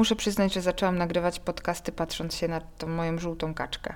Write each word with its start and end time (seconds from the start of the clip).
muszę 0.00 0.16
przyznać, 0.16 0.52
że 0.54 0.60
zaczęłam 0.60 0.98
nagrywać 0.98 1.40
podcasty 1.40 1.92
patrząc 1.92 2.34
się 2.34 2.48
na 2.48 2.60
tą 2.60 2.86
moją 2.86 3.18
żółtą 3.18 3.54
kaczkę. 3.54 3.94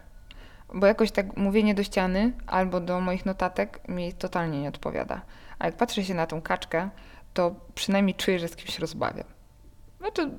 Bo 0.75 0.87
jakoś 0.87 1.11
tak 1.11 1.37
mówienie 1.37 1.75
do 1.75 1.83
ściany 1.83 2.33
albo 2.47 2.81
do 2.81 3.01
moich 3.01 3.27
notatek 3.27 3.89
mi 3.89 4.13
totalnie 4.13 4.63
nie 4.63 4.69
odpowiada. 4.69 5.23
A 5.59 5.67
jak 5.67 5.77
patrzę 5.77 6.05
się 6.05 6.15
na 6.15 6.27
tą 6.27 6.43
kaczkę, 6.43 6.89
to 7.35 7.55
przynajmniej 7.75 8.15
czuję, 8.15 8.39
że 8.39 8.49
z 8.49 8.57
kimś 8.57 8.79
rozmawiam. 8.79 9.27
Znaczy, 10.01 10.31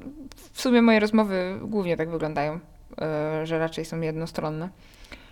w 0.53 0.61
sumie 0.61 0.81
moje 0.81 0.99
rozmowy 0.99 1.59
głównie 1.61 1.97
tak 1.97 2.09
wyglądają, 2.09 2.59
e, 3.01 3.45
że 3.45 3.59
raczej 3.59 3.85
są 3.85 4.01
jednostronne, 4.01 4.69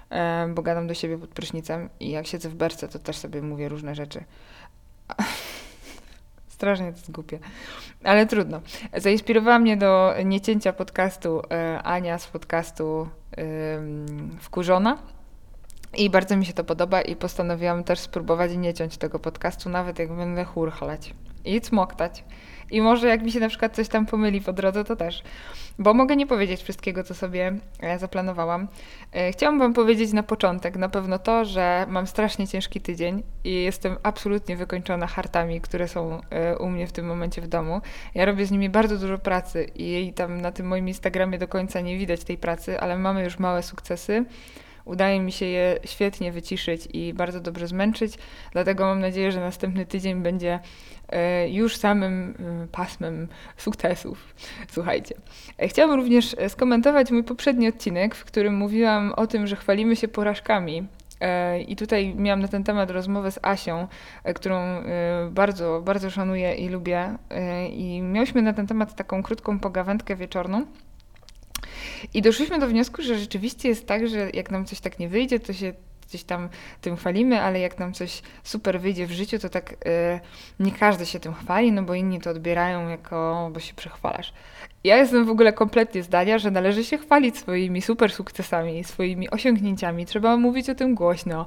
e, 0.10 0.48
bo 0.48 0.62
gadam 0.62 0.88
do 0.88 0.94
siebie 0.94 1.18
pod 1.18 1.30
prysznicem 1.30 1.90
i 2.00 2.12
jak 2.12 2.28
siedzę 2.28 2.50
w 2.50 2.56
berce, 2.56 2.88
to 2.88 3.00
też 3.00 3.18
sobie 3.18 3.42
mówię 3.42 3.70
różne 3.70 3.96
rzeczy. 3.96 4.24
Strasznie 6.64 6.86
to 6.86 6.98
jest 6.98 7.11
głupie. 7.11 7.39
Ale 8.04 8.25
trudno. 8.25 8.61
Zainspirowała 8.98 9.59
mnie 9.59 9.77
do 9.77 10.13
niecięcia 10.25 10.73
podcastu 10.73 11.41
e, 11.52 11.84
Ania 11.84 12.20
z 12.20 12.27
podcastu 12.27 13.08
Wkurzona. 14.40 14.98
I 15.98 16.09
bardzo 16.09 16.38
mi 16.38 16.45
się 16.45 16.54
to 16.54 16.63
podoba 16.63 17.02
i 17.02 17.16
postanowiłam 17.16 17.84
też 17.84 17.99
spróbować 17.99 18.55
nie 18.55 18.73
ciąć 18.73 18.98
tego 18.98 19.20
podcastu, 19.20 19.70
nawet 19.70 19.99
jak 19.99 20.16
będę 20.16 20.45
churchlać 20.45 21.13
i 21.46 21.62
cmoktać. 21.62 22.24
I 22.72 22.82
może 22.82 23.08
jak 23.08 23.24
mi 23.24 23.32
się 23.32 23.40
na 23.40 23.50
przykład 23.50 23.76
coś 23.76 23.88
tam 23.88 24.06
pomyli 24.06 24.42
po 24.42 24.54
drodze, 24.54 24.84
to 24.84 24.96
też. 24.96 25.24
Bo 25.80 25.94
mogę 25.94 26.16
nie 26.16 26.28
powiedzieć 26.28 26.64
wszystkiego, 26.64 27.04
co 27.04 27.14
sobie 27.14 27.54
e, 27.80 28.00
zaplanowałam. 28.00 28.68
E, 29.12 29.32
chciałam 29.32 29.60
Wam 29.60 29.74
powiedzieć 29.74 30.14
na 30.14 30.24
początek 30.24 30.76
na 30.76 30.90
pewno 30.90 31.20
to, 31.20 31.46
że 31.46 31.86
mam 31.90 32.08
strasznie 32.08 32.48
ciężki 32.48 32.82
tydzień 32.82 33.24
i 33.44 33.64
jestem 33.64 33.98
absolutnie 34.04 34.58
wykończona 34.58 35.08
hartami, 35.08 35.62
które 35.62 35.88
są 35.88 36.22
e, 36.30 36.58
u 36.58 36.70
mnie 36.70 36.88
w 36.88 36.92
tym 36.92 37.06
momencie 37.06 37.42
w 37.42 37.48
domu. 37.48 37.82
Ja 38.16 38.26
robię 38.26 38.46
z 38.46 38.52
nimi 38.52 38.70
bardzo 38.70 38.98
dużo 38.98 39.18
pracy 39.18 39.68
i 39.76 40.14
tam 40.16 40.41
na 40.41 40.52
tym 40.52 40.68
moim 40.68 40.88
Instagramie 40.88 41.38
do 41.38 41.48
końca 41.48 41.82
nie 41.82 41.98
widać 41.98 42.24
tej 42.24 42.38
pracy, 42.38 42.80
ale 42.80 42.98
mamy 42.98 43.24
już 43.24 43.40
małe 43.40 43.63
sukcesy. 43.63 44.26
Udaje 44.85 45.20
mi 45.20 45.31
się 45.31 45.45
je 45.45 45.79
świetnie 45.85 46.31
wyciszyć 46.31 46.87
i 46.93 47.13
bardzo 47.13 47.39
dobrze 47.39 47.67
zmęczyć, 47.67 48.17
dlatego 48.51 48.85
mam 48.85 48.99
nadzieję, 48.99 49.31
że 49.31 49.39
następny 49.39 49.85
tydzień 49.85 50.21
będzie 50.21 50.59
e, 51.09 51.49
już 51.49 51.77
samym 51.77 52.35
e, 52.63 52.67
pasmem 52.67 53.27
sukcesów. 53.57 54.35
Słuchajcie. 54.71 55.15
E, 55.57 55.67
chciałam 55.67 55.95
również 55.95 56.35
skomentować 56.48 57.11
mój 57.11 57.23
poprzedni 57.23 57.67
odcinek, 57.67 58.15
w 58.15 58.26
którym 58.26 58.55
mówiłam 58.55 59.13
o 59.15 59.27
tym, 59.27 59.48
że 59.48 59.55
chwalimy 59.55 59.95
się 59.95 60.07
porażkami 60.07 60.87
i 61.67 61.76
tutaj 61.76 62.15
miałam 62.15 62.41
na 62.41 62.48
ten 62.48 62.63
temat 62.63 62.91
rozmowę 62.91 63.31
z 63.31 63.39
Asią, 63.41 63.87
którą 64.35 64.84
bardzo, 65.31 65.81
bardzo 65.85 66.09
szanuję 66.09 66.56
i 66.56 66.69
lubię. 66.69 67.17
I 67.69 68.01
miałyśmy 68.01 68.41
na 68.41 68.53
ten 68.53 68.67
temat 68.67 68.95
taką 68.95 69.23
krótką 69.23 69.59
pogawędkę 69.59 70.16
wieczorną. 70.16 70.66
I 72.13 72.22
doszliśmy 72.22 72.59
do 72.59 72.68
wniosku, 72.68 73.02
że 73.02 73.19
rzeczywiście 73.19 73.69
jest 73.69 73.88
tak, 73.88 74.07
że 74.07 74.29
jak 74.34 74.52
nam 74.52 74.66
coś 74.66 74.79
tak 74.79 75.00
nie 75.00 75.09
wyjdzie, 75.09 75.40
to 75.40 75.53
się 75.53 75.74
gdzieś 76.07 76.24
tam 76.24 76.50
tym 76.81 76.96
chwalimy, 76.96 77.41
ale 77.41 77.59
jak 77.59 77.79
nam 77.79 77.94
coś 77.94 78.22
super 78.44 78.81
wyjdzie 78.81 79.07
w 79.07 79.12
życiu, 79.12 79.40
to 79.40 79.50
tak 79.50 79.72
yy, 79.72 80.19
nie 80.66 80.72
każdy 80.72 81.06
się 81.06 81.19
tym 81.19 81.34
chwali, 81.34 81.72
no 81.72 81.84
bo 81.84 81.94
inni 81.94 82.22
to 82.22 82.29
odbierają 82.29 82.90
jako, 82.90 83.50
bo 83.53 83.59
się 83.59 83.74
przechwalasz. 83.74 84.34
Ja 84.85 84.97
jestem 84.97 85.25
w 85.25 85.29
ogóle 85.29 85.53
kompletnie 85.53 86.03
zdania, 86.03 86.38
że 86.38 86.51
należy 86.51 86.84
się 86.84 86.97
chwalić 86.97 87.38
swoimi 87.38 87.81
super 87.81 88.12
sukcesami, 88.12 88.84
swoimi 88.84 89.29
osiągnięciami. 89.29 90.06
Trzeba 90.06 90.38
mówić 90.38 90.69
o 90.69 90.75
tym 90.75 90.95
głośno. 90.95 91.45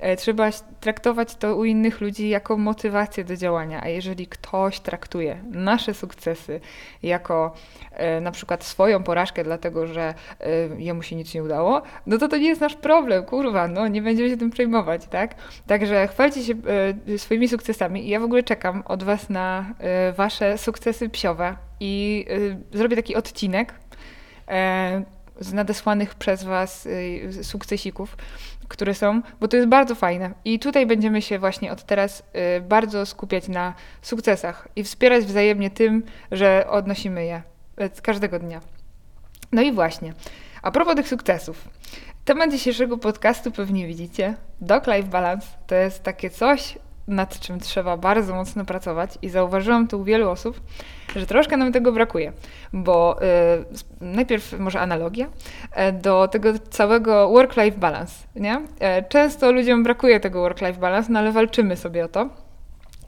E, 0.00 0.16
trzeba 0.16 0.50
traktować 0.80 1.36
to 1.36 1.56
u 1.56 1.64
innych 1.64 2.00
ludzi 2.00 2.28
jako 2.28 2.56
motywację 2.56 3.24
do 3.24 3.36
działania. 3.36 3.80
A 3.82 3.88
jeżeli 3.88 4.26
ktoś 4.26 4.80
traktuje 4.80 5.38
nasze 5.50 5.94
sukcesy 5.94 6.60
jako 7.02 7.54
e, 7.92 8.20
na 8.20 8.30
przykład 8.30 8.64
swoją 8.64 9.02
porażkę, 9.02 9.44
dlatego 9.44 9.86
że 9.86 10.14
e, 10.40 10.46
jemu 10.78 11.02
się 11.02 11.16
nic 11.16 11.34
nie 11.34 11.42
udało, 11.42 11.82
no 12.06 12.18
to 12.18 12.28
to 12.28 12.36
nie 12.36 12.48
jest 12.48 12.60
nasz 12.60 12.76
problem, 12.76 13.24
kurwa, 13.24 13.68
no 13.68 13.88
nie 13.88 14.02
będziemy 14.02 14.30
się 14.30 14.36
tym 14.36 14.50
przejmować, 14.50 15.06
tak? 15.06 15.34
Także 15.66 16.08
chwalcie 16.08 16.42
się 16.42 16.54
swoimi 17.16 17.48
sukcesami 17.48 18.06
i 18.06 18.08
ja 18.08 18.20
w 18.20 18.24
ogóle 18.24 18.42
czekam 18.42 18.82
od 18.84 19.02
Was 19.02 19.30
na 19.30 19.74
Wasze 20.16 20.58
sukcesy 20.58 21.08
psiowe, 21.08 21.65
i 21.80 22.24
y, 22.72 22.78
zrobię 22.78 22.96
taki 22.96 23.16
odcinek 23.16 23.74
e, 24.48 25.04
z 25.40 25.52
nadesłanych 25.52 26.14
przez 26.14 26.44
Was 26.44 26.86
y, 26.86 27.44
sukcesików, 27.44 28.16
które 28.68 28.94
są, 28.94 29.22
bo 29.40 29.48
to 29.48 29.56
jest 29.56 29.68
bardzo 29.68 29.94
fajne. 29.94 30.34
I 30.44 30.58
tutaj 30.58 30.86
będziemy 30.86 31.22
się 31.22 31.38
właśnie 31.38 31.72
od 31.72 31.84
teraz 31.84 32.22
y, 32.56 32.60
bardzo 32.60 33.06
skupiać 33.06 33.48
na 33.48 33.74
sukcesach 34.02 34.68
i 34.76 34.84
wspierać 34.84 35.24
wzajemnie 35.24 35.70
tym, 35.70 36.02
że 36.32 36.66
odnosimy 36.70 37.24
je 37.24 37.42
e, 37.76 37.88
każdego 37.88 38.38
dnia. 38.38 38.60
No 39.52 39.62
i 39.62 39.72
właśnie, 39.72 40.12
a 40.62 40.70
propos 40.70 40.94
tych 40.96 41.08
sukcesów. 41.08 41.68
Temat 42.24 42.50
dzisiejszego 42.50 42.98
podcastu 42.98 43.52
pewnie 43.52 43.86
widzicie. 43.86 44.34
Dog 44.60 44.86
Life 44.86 45.08
Balance 45.08 45.46
to 45.66 45.74
jest 45.74 46.02
takie 46.02 46.30
coś, 46.30 46.78
nad 47.08 47.40
czym 47.40 47.60
trzeba 47.60 47.96
bardzo 47.96 48.34
mocno 48.34 48.64
pracować 48.64 49.18
i 49.22 49.28
zauważyłam 49.28 49.88
tu 49.88 50.00
u 50.00 50.04
wielu 50.04 50.30
osób, 50.30 50.60
że 51.16 51.26
troszkę 51.26 51.56
nam 51.56 51.72
tego 51.72 51.92
brakuje, 51.92 52.32
bo 52.72 53.22
y, 53.22 53.24
najpierw 54.00 54.58
może 54.58 54.80
analogia 54.80 55.26
y, 55.26 55.92
do 55.92 56.28
tego 56.28 56.58
całego 56.58 57.28
work-life 57.28 57.78
balance, 57.78 58.14
nie? 58.36 58.56
Y, 58.56 59.04
często 59.08 59.52
ludziom 59.52 59.82
brakuje 59.82 60.20
tego 60.20 60.40
work-life 60.40 60.80
balance, 60.80 61.12
no 61.12 61.18
ale 61.18 61.32
walczymy 61.32 61.76
sobie 61.76 62.04
o 62.04 62.08
to 62.08 62.45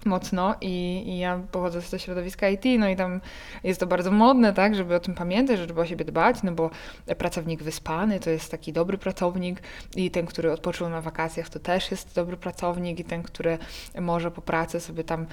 mocno 0.07 0.55
i, 0.61 1.03
i, 1.07 1.19
ja 1.19 1.41
pochodzę 1.53 1.81
ze 1.81 1.99
środowiska 1.99 2.49
IT, 2.49 2.65
no 2.79 2.89
i 2.89 2.97
tam 2.97 3.21
jest 3.65 3.81
to 3.81 3.87
bardzo 3.87 4.11
modne, 4.11 4.53
tak, 4.53 4.75
żeby 4.75 4.95
o 4.95 5.01
tym 5.01 5.15
pamiętać, 5.15 5.59
żeby 5.59 5.81
o 5.81 5.87
siebie 5.87 6.05
dbać, 6.05 6.43
no 6.43 6.53
bo 6.53 6.71
pracownik 7.19 7.63
wyspany 7.63 8.21
to 8.21 8.31
jest 8.31 8.51
taki 8.51 8.73
dobry 8.73 8.99
pracownik 8.99 9.63
i 9.97 10.11
ten, 10.11 10.27
który 10.27 10.53
odpoczął 10.53 10.89
na 10.89 11.01
wakacjach, 11.01 11.49
to 11.49 11.59
też 11.59 11.91
jest 11.91 12.15
dobry 12.15 12.37
pracownik 12.37 13.01
i 13.01 13.05
ten, 13.05 13.23
który 13.23 13.59
może 14.01 14.31
po 14.31 14.43
pracy 14.43 14.81
sobie 14.81 15.05
tam 15.05 15.27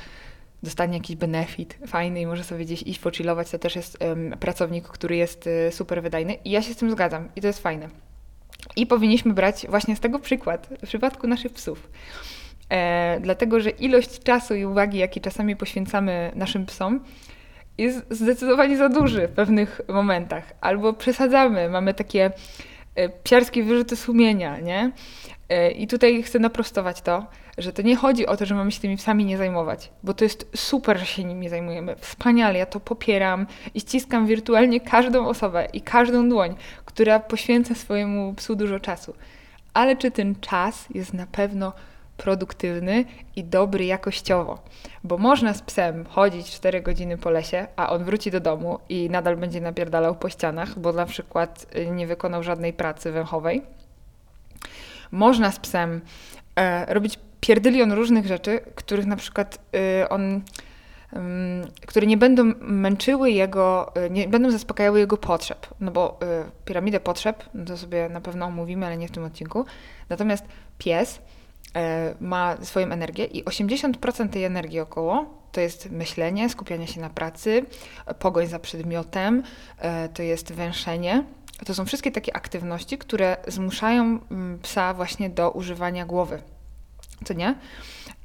dostanie 0.64 0.98
jakiś 0.98 1.16
benefit 1.16 1.78
fajny 1.88 2.22
i 2.22 2.26
może 2.26 2.44
sobie 2.44 2.66
gdzieś 2.66 2.82
iść 2.82 3.00
pochillować, 3.00 3.52
to 3.52 3.60
też 3.60 3.76
jest 3.76 3.98
um, 4.04 4.36
pracownik, 4.40 4.88
który 4.88 5.16
jest 5.16 5.48
y, 5.48 5.72
super 5.72 6.04
wydajny 6.04 6.34
i 6.34 6.52
ja 6.52 6.62
się 6.62 6.74
z 6.74 6.78
tym 6.78 6.92
zgadzam 6.92 7.30
i 7.36 7.42
to 7.42 7.48
jest 7.48 7.60
fajne. 7.60 7.90
I 8.76 8.88
powinniśmy 8.88 9.34
brać 9.34 9.66
właśnie 9.70 9.96
z 9.96 10.00
tego 10.00 10.20
przykład 10.20 10.70
w 10.84 10.88
przypadku 10.88 11.28
naszych 11.28 11.54
psów. 11.54 11.90
E, 12.70 13.20
dlatego, 13.22 13.60
że 13.60 13.70
ilość 13.70 14.24
czasu 14.24 14.56
i 14.56 14.66
uwagi, 14.66 14.98
jaki 14.98 15.22
czasami 15.22 15.56
poświęcamy 15.56 16.32
naszym 16.36 16.66
psom, 16.66 17.00
jest 17.78 18.06
zdecydowanie 18.10 18.78
za 18.78 18.90
duży 18.90 19.28
w 19.28 19.32
pewnych 19.32 19.82
momentach. 19.88 20.54
Albo 20.62 20.94
przesadzamy, 20.94 21.70
mamy 21.70 21.94
takie 21.94 22.32
e, 22.96 23.10
psiarskie 23.10 23.64
wyrzuty 23.64 23.96
sumienia, 23.96 24.60
nie? 24.60 24.92
E, 25.50 25.72
I 25.72 25.88
tutaj 25.88 26.24
chcę 26.24 26.40
naprostować 26.40 27.02
to, 27.02 27.26
że 27.58 27.74
to 27.74 27.82
nie 27.82 27.96
chodzi 27.96 28.28
o 28.28 28.38
to, 28.38 28.46
że 28.46 28.56
mamy 28.56 28.72
się 28.72 28.82
tymi 28.82 28.98
psami 28.98 29.26
nie 29.26 29.38
zajmować, 29.38 29.92
bo 30.04 30.14
to 30.14 30.24
jest 30.24 30.50
super, 30.56 31.00
że 31.00 31.06
się 31.06 31.24
nimi 31.24 31.50
zajmujemy. 31.50 31.96
Wspaniale, 31.96 32.60
ja 32.60 32.66
to 32.66 32.80
popieram 32.80 33.48
i 33.74 33.80
ściskam 33.80 34.28
wirtualnie 34.28 34.82
każdą 34.82 35.28
osobę 35.28 35.68
i 35.74 35.82
każdą 35.82 36.30
dłoń, 36.30 36.56
która 36.86 37.20
poświęca 37.20 37.76
swojemu 37.76 38.34
psu 38.34 38.56
dużo 38.56 38.80
czasu. 38.80 39.16
Ale 39.74 39.96
czy 39.96 40.12
ten 40.12 40.36
czas 40.36 40.86
jest 40.94 41.14
na 41.14 41.28
pewno 41.28 41.74
produktywny 42.18 43.06
i 43.36 43.44
dobry 43.44 43.86
jakościowo. 43.86 44.60
Bo 45.04 45.18
można 45.18 45.54
z 45.54 45.62
psem 45.62 46.06
chodzić 46.06 46.52
4 46.52 46.82
godziny 46.82 47.18
po 47.18 47.30
lesie, 47.30 47.68
a 47.76 47.90
on 47.90 48.04
wróci 48.04 48.32
do 48.32 48.40
domu 48.40 48.80
i 48.90 49.10
nadal 49.10 49.38
będzie 49.38 49.62
napierdalał 49.62 50.16
po 50.16 50.30
ścianach, 50.30 50.80
bo 50.80 50.94
na 50.94 51.06
przykład 51.06 51.66
y, 51.76 51.90
nie 51.90 52.08
wykonał 52.08 52.44
żadnej 52.44 52.74
pracy 52.74 53.12
węchowej. 53.12 53.62
Można 55.12 55.52
z 55.52 55.60
psem 55.60 56.02
e, 56.56 56.94
robić 56.94 57.20
pierdylion 57.42 57.92
różnych 57.92 58.26
rzeczy, 58.26 58.60
których 58.76 59.06
na 59.06 59.16
przykład 59.16 59.60
y, 60.04 60.10
on 60.10 60.42
które 61.88 62.08
nie 62.08 62.18
będą 62.18 62.44
męczyły 62.62 63.32
jego, 63.32 63.94
y, 64.06 64.10
nie 64.10 64.28
będą 64.28 64.52
zaspokajały 64.52 65.00
jego 65.00 65.18
potrzeb. 65.18 65.68
No 65.80 65.92
bo 65.92 66.20
y, 66.48 66.66
piramidę 66.66 67.00
potrzeb, 67.00 67.44
no 67.54 67.66
to 67.66 67.78
sobie 67.78 68.10
na 68.10 68.22
pewno 68.22 68.46
omówimy, 68.46 68.86
ale 68.86 68.98
nie 68.98 69.08
w 69.08 69.12
tym 69.12 69.24
odcinku. 69.24 69.66
Natomiast 70.10 70.46
pies 70.78 71.22
ma 72.20 72.58
swoją 72.62 72.92
energię 72.92 73.26
i 73.26 73.44
80% 73.44 74.30
tej 74.30 74.44
energii 74.44 74.80
około 74.80 75.46
to 75.56 75.62
jest 75.62 75.90
myślenie, 75.92 76.50
skupianie 76.50 76.88
się 76.88 77.02
na 77.02 77.10
pracy, 77.10 77.66
pogoń 78.20 78.48
za 78.48 78.60
przedmiotem, 78.60 79.44
e, 79.78 80.10
to 80.10 80.24
jest 80.24 80.54
węszenie. 80.54 81.24
To 81.66 81.74
są 81.74 81.86
wszystkie 81.86 82.12
takie 82.12 82.36
aktywności, 82.36 82.98
które 82.98 83.38
zmuszają 83.48 84.20
mm, 84.32 84.60
psa 84.60 84.94
właśnie 84.94 85.30
do 85.30 85.52
używania 85.52 86.06
głowy. 86.06 86.42
Co 87.26 87.34
nie? 87.34 87.56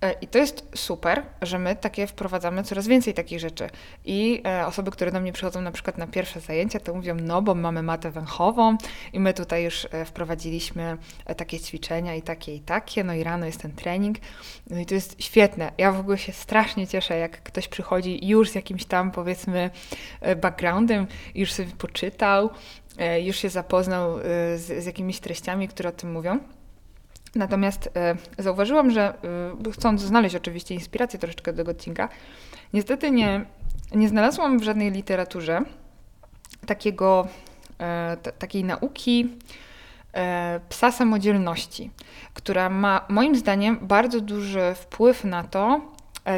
E, 0.01 0.13
I 0.13 0.27
to 0.27 0.39
jest 0.39 0.69
super, 0.75 1.23
że 1.43 1.59
my 1.59 1.77
takie 1.77 2.07
wprowadzamy 2.07 2.63
coraz 2.63 2.87
więcej 2.87 3.15
takich 3.15 3.41
rzeczy. 3.41 3.71
I 4.05 4.43
e, 4.47 4.67
osoby, 4.67 4.91
które 4.91 5.13
do 5.13 5.21
mnie 5.21 5.33
przychodzą 5.33 5.61
na 5.61 5.73
przykład 5.73 5.99
na 5.99 6.07
pierwsze 6.07 6.41
zajęcia, 6.41 6.81
to 6.81 6.95
mówią, 6.95 7.15
no 7.15 7.43
bo 7.43 7.55
mamy 7.55 7.83
matę 7.83 8.11
węchową 8.11 8.77
i 9.13 9.21
my 9.21 9.35
tutaj 9.35 9.65
już 9.65 9.87
e, 9.91 10.05
wprowadziliśmy 10.05 10.97
takie 11.37 11.61
ćwiczenia 11.61 12.15
i 12.15 12.23
takie 12.23 12.55
i 12.55 12.61
takie, 12.61 13.05
no 13.05 13.15
i 13.15 13.25
rano 13.25 13.47
jest 13.47 13.63
ten 13.63 13.73
trening. 13.73 14.17
No 14.71 14.79
i 14.79 14.87
to 14.87 14.95
jest 14.95 15.23
świetne. 15.23 15.73
Ja 15.79 15.93
w 15.93 16.01
ogóle 16.01 16.19
się 16.19 16.33
strasznie 16.33 16.87
cieszę, 16.87 17.19
jak 17.19 17.43
ktoś 17.43 17.69
przychodzi 17.69 18.27
już 18.27 18.51
z 18.51 18.55
jakimś 18.55 18.85
tam 18.85 19.11
powiedzmy 19.11 19.71
backgroundem, 20.37 21.07
już 21.35 21.53
sobie 21.53 21.69
poczytał, 21.79 22.51
już 23.23 23.37
się 23.37 23.49
zapoznał 23.49 24.19
z, 24.57 24.83
z 24.83 24.87
jakimiś 24.87 25.21
treściami, 25.21 25.69
które 25.69 25.89
o 25.89 25.93
tym 25.93 26.13
mówią. 26.13 26.39
Natomiast 27.35 27.91
e, 27.97 28.17
zauważyłam, 28.39 28.91
że 28.91 29.15
e, 29.67 29.73
chcąc 29.73 30.01
znaleźć 30.01 30.35
oczywiście 30.35 30.75
inspirację 30.75 31.19
troszeczkę 31.19 31.53
do 31.53 31.57
tego 31.57 31.71
odcinka, 31.71 32.09
niestety 32.73 33.11
nie, 33.11 33.45
nie 33.95 34.09
znalazłam 34.09 34.59
w 34.59 34.63
żadnej 34.63 34.91
literaturze 34.91 35.63
takiego, 36.67 37.29
e, 37.81 38.17
takiej 38.17 38.65
nauki 38.65 39.29
psa 40.69 40.93
samodzielności, 40.93 41.91
która 42.35 42.71
ma 42.71 43.07
moim 43.09 43.37
zdaniem 43.37 43.79
bardzo 43.83 44.21
duży 44.21 44.75
wpływ 44.75 45.25
na 45.25 45.45
to, 45.45 45.81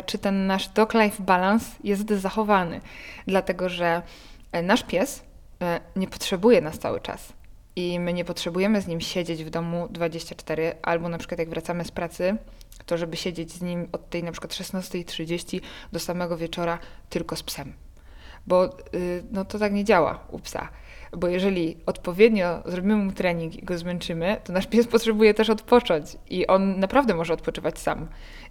czy 0.07 0.19
ten 0.19 0.47
nasz 0.47 0.69
dog-life 0.69 1.23
balance 1.23 1.67
jest 1.85 2.11
zachowany. 2.11 2.81
Dlatego, 3.27 3.69
że 3.69 4.03
nasz 4.63 4.83
pies 4.83 5.23
nie 5.97 6.09
potrzebuje 6.09 6.61
nas 6.61 6.79
cały 6.79 7.01
czas 7.01 7.33
i 7.77 8.01
my 8.01 8.13
nie 8.13 8.25
potrzebujemy 8.25 8.81
z 8.81 8.87
nim 8.87 9.01
siedzieć 9.01 9.45
w 9.45 9.51
domu 9.51 9.89
24, 9.91 10.75
albo 10.83 11.09
na 11.09 11.19
przykład 11.19 11.39
jak 11.39 11.49
wracamy 11.49 11.85
z 11.85 11.91
pracy, 11.91 12.37
to 12.87 12.99
żeby 12.99 13.17
siedzieć 13.17 13.53
z 13.53 13.63
nim 13.63 13.89
od 13.93 14.11
tej 14.11 14.25
na 14.25 14.33
przykład 14.33 14.53
16.30 14.53 15.61
do 15.93 16.01
samego 16.01 16.37
wieczora 16.37 16.79
tylko 17.11 17.37
z 17.37 17.43
psem. 17.43 17.73
Bo 18.47 18.65
yy, 18.65 19.25
no 19.33 19.45
to 19.45 19.59
tak 19.59 19.73
nie 19.73 19.85
działa 19.85 20.27
u 20.31 20.39
psa. 20.39 20.69
Bo 21.17 21.29
jeżeli 21.29 21.77
odpowiednio 21.87 22.63
zrobimy 22.65 22.97
mu 22.97 23.13
trening 23.13 23.57
i 23.57 23.63
go 23.63 23.79
zmęczymy, 23.79 24.37
to 24.45 24.53
nasz 24.53 24.67
pies 24.67 24.87
potrzebuje 24.97 25.35
też 25.35 25.51
odpocząć 25.51 26.17
i 26.31 26.47
on 26.47 26.81
naprawdę 26.81 27.15
może 27.15 27.35
odpoczywać 27.35 27.79
sam. 27.79 28.09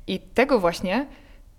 I 0.07 0.19
tego 0.19 0.59
właśnie 0.59 1.07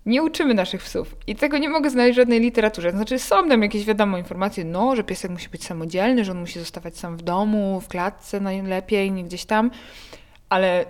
nie 0.05 0.23
uczymy 0.23 0.53
naszych 0.53 0.83
psów. 0.83 1.15
I 1.27 1.35
tego 1.35 1.57
nie 1.57 1.69
mogę 1.69 1.89
znaleźć 1.89 2.15
w 2.15 2.21
żadnej 2.21 2.39
literaturze. 2.39 2.91
Znaczy, 2.91 3.19
są 3.19 3.49
tam 3.49 3.61
jakieś, 3.63 3.85
wiadomo, 3.85 4.17
informacje, 4.17 4.65
no, 4.65 4.95
że 4.95 5.03
piesek 5.03 5.31
musi 5.31 5.49
być 5.49 5.63
samodzielny, 5.65 6.25
że 6.25 6.31
on 6.31 6.39
musi 6.39 6.59
zostawać 6.59 6.97
sam 6.97 7.17
w 7.17 7.21
domu, 7.21 7.81
w 7.81 7.87
klatce 7.87 8.39
najlepiej, 8.39 9.11
nie 9.11 9.23
gdzieś 9.23 9.45
tam, 9.45 9.71
ale 10.49 10.85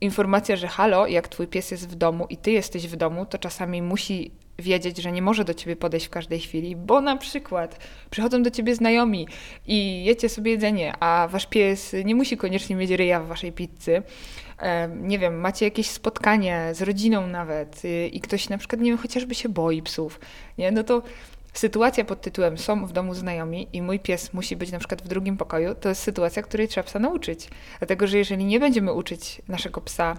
informacja, 0.00 0.56
że 0.56 0.68
halo, 0.68 1.06
jak 1.06 1.28
twój 1.28 1.46
pies 1.46 1.70
jest 1.70 1.88
w 1.88 1.94
domu 1.94 2.26
i 2.28 2.36
ty 2.36 2.50
jesteś 2.50 2.88
w 2.88 2.96
domu, 2.96 3.26
to 3.26 3.38
czasami 3.38 3.82
musi 3.82 4.30
wiedzieć, 4.58 4.98
że 4.98 5.12
nie 5.12 5.22
może 5.22 5.44
do 5.44 5.54
ciebie 5.54 5.76
podejść 5.76 6.06
w 6.06 6.10
każdej 6.10 6.40
chwili, 6.40 6.76
bo 6.76 7.00
na 7.00 7.16
przykład 7.16 7.78
przychodzą 8.10 8.42
do 8.42 8.50
ciebie 8.50 8.74
znajomi 8.74 9.28
i 9.66 10.04
jecie 10.04 10.28
sobie 10.28 10.50
jedzenie, 10.50 10.94
a 11.00 11.28
wasz 11.30 11.46
pies 11.46 11.96
nie 12.04 12.14
musi 12.14 12.36
koniecznie 12.36 12.76
mieć 12.76 12.90
ryja 12.90 13.20
w 13.20 13.26
waszej 13.26 13.52
pizzy. 13.52 14.02
Nie 14.96 15.18
wiem, 15.18 15.40
macie 15.40 15.64
jakieś 15.64 15.90
spotkanie 15.90 16.70
z 16.72 16.82
rodziną 16.82 17.26
nawet 17.26 17.82
i 18.12 18.20
ktoś 18.20 18.48
na 18.48 18.58
przykład, 18.58 18.80
nie 18.80 18.90
wiem, 18.90 18.98
chociażby 18.98 19.34
się 19.34 19.48
boi 19.48 19.82
psów, 19.82 20.20
nie? 20.58 20.70
No 20.70 20.84
to 20.84 21.02
sytuacja 21.52 22.04
pod 22.04 22.20
tytułem 22.20 22.58
są 22.58 22.86
w 22.86 22.92
domu 22.92 23.14
znajomi 23.14 23.68
i 23.72 23.82
mój 23.82 24.00
pies 24.00 24.32
musi 24.32 24.56
być 24.56 24.72
na 24.72 24.78
przykład 24.78 25.02
w 25.02 25.08
drugim 25.08 25.36
pokoju, 25.36 25.74
to 25.74 25.88
jest 25.88 26.02
sytuacja, 26.02 26.42
której 26.42 26.68
trzeba 26.68 26.84
psa 26.84 26.98
nauczyć. 26.98 27.48
Dlatego, 27.78 28.06
że 28.06 28.18
jeżeli 28.18 28.44
nie 28.44 28.60
będziemy 28.60 28.92
uczyć 28.92 29.42
naszego 29.48 29.80
psa 29.80 30.16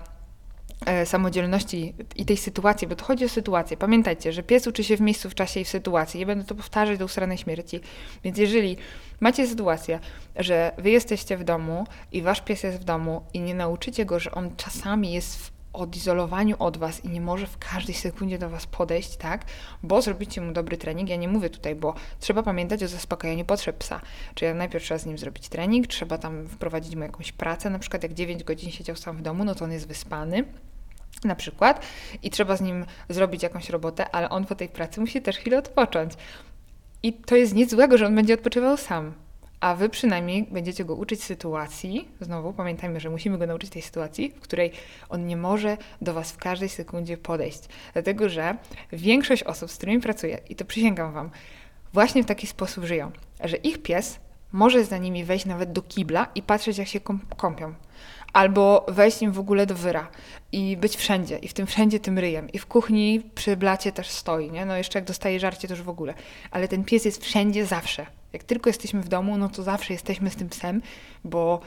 E, 0.85 1.05
samodzielności 1.05 1.93
i 2.15 2.25
tej 2.25 2.37
sytuacji, 2.37 2.87
bo 2.87 2.95
to 2.95 3.05
chodzi 3.05 3.25
o 3.25 3.29
sytuację. 3.29 3.77
Pamiętajcie, 3.77 4.33
że 4.33 4.43
pies 4.43 4.67
uczy 4.67 4.83
się 4.83 4.97
w 4.97 5.01
miejscu, 5.01 5.29
w 5.29 5.35
czasie 5.35 5.59
i 5.59 5.65
w 5.65 5.69
sytuacji. 5.69 6.19
Nie 6.19 6.25
będę 6.25 6.45
to 6.45 6.55
powtarzać 6.55 6.97
do 6.97 7.05
usranej 7.05 7.37
śmierci. 7.37 7.79
Więc 8.23 8.37
jeżeli 8.37 8.77
macie 9.21 9.47
sytuację, 9.47 9.99
że 10.35 10.71
wy 10.77 10.89
jesteście 10.89 11.37
w 11.37 11.43
domu 11.43 11.85
i 12.11 12.21
wasz 12.21 12.41
pies 12.41 12.63
jest 12.63 12.79
w 12.79 12.83
domu 12.83 13.21
i 13.33 13.39
nie 13.39 13.55
nauczycie 13.55 14.05
go, 14.05 14.19
że 14.19 14.31
on 14.31 14.55
czasami 14.55 15.13
jest 15.13 15.37
w 15.37 15.51
odizolowaniu 15.73 16.55
od 16.59 16.77
was 16.77 17.05
i 17.05 17.09
nie 17.09 17.21
może 17.21 17.47
w 17.47 17.57
każdej 17.57 17.95
sekundzie 17.95 18.39
do 18.39 18.49
was 18.49 18.67
podejść, 18.67 19.17
tak? 19.17 19.45
Bo 19.83 20.01
zrobicie 20.01 20.41
mu 20.41 20.51
dobry 20.51 20.77
trening. 20.77 21.09
Ja 21.09 21.15
nie 21.15 21.27
mówię 21.27 21.49
tutaj, 21.49 21.75
bo 21.75 21.93
trzeba 22.19 22.43
pamiętać 22.43 22.83
o 22.83 22.87
zaspokojeniu 22.87 23.45
potrzeb 23.45 23.77
psa. 23.77 24.01
Czyli 24.35 24.53
najpierw 24.53 24.83
trzeba 24.83 24.97
z 24.97 25.05
nim 25.05 25.17
zrobić 25.17 25.49
trening, 25.49 25.87
trzeba 25.87 26.17
tam 26.17 26.47
wprowadzić 26.47 26.95
mu 26.95 27.03
jakąś 27.03 27.31
pracę, 27.31 27.69
na 27.69 27.79
przykład 27.79 28.03
jak 28.03 28.13
9 28.13 28.43
godzin 28.43 28.71
siedział 28.71 28.95
sam 28.95 29.17
w 29.17 29.21
domu, 29.21 29.43
no 29.43 29.55
to 29.55 29.65
on 29.65 29.71
jest 29.71 29.87
wyspany 29.87 30.43
na 31.23 31.35
przykład 31.35 31.85
i 32.23 32.29
trzeba 32.29 32.55
z 32.57 32.61
nim 32.61 32.85
zrobić 33.09 33.43
jakąś 33.43 33.69
robotę, 33.69 34.09
ale 34.11 34.29
on 34.29 34.45
po 34.45 34.55
tej 34.55 34.69
pracy 34.69 34.99
musi 35.01 35.21
też 35.21 35.37
chwilę 35.37 35.57
odpocząć. 35.57 36.13
I 37.03 37.13
to 37.13 37.35
jest 37.35 37.53
nic 37.53 37.71
złego, 37.71 37.97
że 37.97 38.07
on 38.07 38.15
będzie 38.15 38.33
odpoczywał 38.33 38.77
sam. 38.77 39.13
A 39.59 39.75
wy 39.75 39.89
przynajmniej 39.89 40.43
będziecie 40.51 40.85
go 40.85 40.95
uczyć 40.95 41.23
sytuacji, 41.23 42.07
znowu 42.21 42.53
pamiętajmy, 42.53 42.99
że 42.99 43.09
musimy 43.09 43.37
go 43.37 43.47
nauczyć 43.47 43.69
tej 43.69 43.81
sytuacji, 43.81 44.33
w 44.35 44.39
której 44.39 44.71
on 45.09 45.25
nie 45.25 45.37
może 45.37 45.77
do 46.01 46.13
was 46.13 46.31
w 46.31 46.37
każdej 46.37 46.69
sekundzie 46.69 47.17
podejść. 47.17 47.59
Dlatego, 47.93 48.29
że 48.29 48.57
większość 48.91 49.43
osób, 49.43 49.71
z 49.71 49.77
którymi 49.77 50.01
pracuję, 50.01 50.39
i 50.49 50.55
to 50.55 50.65
przysięgam 50.65 51.13
wam, 51.13 51.29
właśnie 51.93 52.23
w 52.23 52.25
taki 52.25 52.47
sposób 52.47 52.83
żyją, 52.83 53.11
że 53.43 53.57
ich 53.57 53.81
pies 53.81 54.19
może 54.51 54.85
za 54.85 54.97
nimi 54.97 55.23
wejść 55.23 55.45
nawet 55.45 55.71
do 55.71 55.81
kibla 55.81 56.27
i 56.35 56.41
patrzeć, 56.41 56.77
jak 56.77 56.87
się 56.87 56.99
kąpią 57.37 57.73
albo 58.33 58.85
wejść 58.87 59.21
im 59.21 59.31
w 59.31 59.39
ogóle 59.39 59.65
do 59.65 59.75
wyra 59.75 60.07
i 60.51 60.77
być 60.77 60.95
wszędzie, 60.95 61.37
i 61.37 61.47
w 61.47 61.53
tym 61.53 61.67
wszędzie 61.67 61.99
tym 61.99 62.19
ryjem. 62.19 62.49
I 62.49 62.59
w 62.59 62.65
kuchni 62.65 63.21
przy 63.35 63.57
blacie 63.57 63.91
też 63.91 64.09
stoi, 64.09 64.51
nie? 64.51 64.65
No 64.65 64.77
jeszcze 64.77 64.99
jak 64.99 65.05
dostaje 65.05 65.39
żarcie, 65.39 65.67
to 65.67 65.73
już 65.73 65.83
w 65.83 65.89
ogóle. 65.89 66.13
Ale 66.51 66.67
ten 66.67 66.83
pies 66.83 67.05
jest 67.05 67.23
wszędzie 67.23 67.65
zawsze. 67.65 68.05
Jak 68.33 68.43
tylko 68.43 68.69
jesteśmy 68.69 69.01
w 69.01 69.07
domu, 69.07 69.37
no 69.37 69.49
to 69.49 69.63
zawsze 69.63 69.93
jesteśmy 69.93 70.29
z 70.29 70.35
tym 70.35 70.49
psem, 70.49 70.81
bo 71.23 71.61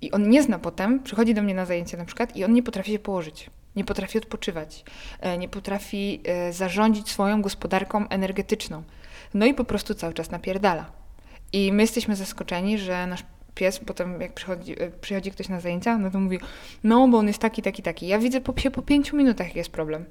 i 0.00 0.10
on 0.10 0.28
nie 0.28 0.42
zna 0.42 0.58
potem, 0.58 1.02
przychodzi 1.02 1.34
do 1.34 1.42
mnie 1.42 1.54
na 1.54 1.66
zajęcie 1.66 1.96
na 1.96 2.04
przykład 2.04 2.36
i 2.36 2.44
on 2.44 2.52
nie 2.52 2.62
potrafi 2.62 2.92
się 2.92 2.98
położyć. 2.98 3.50
Nie 3.76 3.84
potrafi 3.84 4.18
odpoczywać, 4.18 4.84
e, 5.20 5.38
nie 5.38 5.48
potrafi 5.48 6.20
e, 6.24 6.52
zarządzić 6.52 7.08
swoją 7.08 7.42
gospodarką 7.42 8.08
energetyczną. 8.08 8.82
No 9.34 9.46
i 9.46 9.54
po 9.54 9.64
prostu 9.64 9.94
cały 9.94 10.14
czas 10.14 10.30
napierdala. 10.30 10.92
I 11.52 11.72
my 11.72 11.82
jesteśmy 11.82 12.16
zaskoczeni, 12.16 12.78
że 12.78 13.06
nasz 13.06 13.24
pies, 13.54 13.78
potem 13.78 14.20
jak 14.20 14.32
przychodzi, 14.32 14.82
e, 14.82 14.90
przychodzi 14.90 15.30
ktoś 15.30 15.48
na 15.48 15.60
zajęcia, 15.60 15.98
no 15.98 16.10
to 16.10 16.20
mówi, 16.20 16.38
no 16.84 17.08
bo 17.08 17.18
on 17.18 17.26
jest 17.26 17.38
taki, 17.38 17.62
taki, 17.62 17.82
taki. 17.82 18.06
Ja 18.06 18.18
widzę 18.18 18.40
po 18.40 18.52
po 18.52 18.82
pięciu 18.82 19.16
minutach, 19.16 19.56
jest 19.56 19.70
problem. 19.70 20.04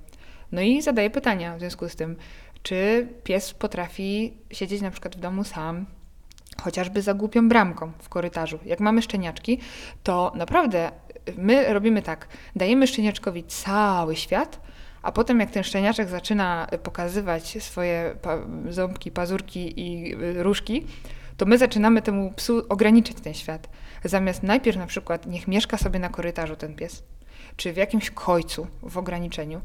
No 0.51 0.61
i 0.61 0.81
zadaję 0.81 1.09
pytania 1.09 1.55
w 1.55 1.59
związku 1.59 1.89
z 1.89 1.95
tym, 1.95 2.15
czy 2.63 3.07
pies 3.23 3.53
potrafi 3.53 4.33
siedzieć 4.51 4.81
na 4.81 4.91
przykład 4.91 5.15
w 5.15 5.19
domu 5.19 5.43
sam, 5.43 5.85
chociażby 6.61 7.01
za 7.01 7.13
głupią 7.13 7.49
bramką 7.49 7.91
w 7.99 8.09
korytarzu. 8.09 8.59
Jak 8.65 8.79
mamy 8.79 9.01
szczeniaczki, 9.01 9.59
to 10.03 10.31
naprawdę 10.35 10.91
my 11.37 11.73
robimy 11.73 12.01
tak, 12.01 12.27
dajemy 12.55 12.87
szczeniaczkowi 12.87 13.43
cały 13.43 14.15
świat, 14.15 14.61
a 15.01 15.11
potem 15.11 15.39
jak 15.39 15.51
ten 15.51 15.63
szczeniaczek 15.63 16.09
zaczyna 16.09 16.67
pokazywać 16.83 17.63
swoje 17.63 18.15
pa 18.21 18.37
ząbki, 18.69 19.11
pazurki 19.11 19.81
i 19.81 20.15
y, 20.15 20.43
różki, 20.43 20.85
to 21.39 21.45
my 21.45 21.57
zaczynamy 21.57 22.01
temu 22.01 22.33
psu 22.35 22.65
ograniczyć 22.69 23.21
ten 23.21 23.33
świat. 23.33 23.69
Zamiast 24.03 24.43
najpierw 24.43 24.77
na 24.77 24.85
przykład 24.85 25.25
niech 25.25 25.47
mieszka 25.47 25.77
sobie 25.77 25.99
na 25.99 26.09
korytarzu 26.09 26.55
ten 26.55 26.75
pies, 26.75 27.03
czy 27.55 27.73
w 27.73 27.77
jakimś 27.77 28.11
kojcu 28.11 28.67
w 28.83 28.97
ograniczeniu, 28.97 29.61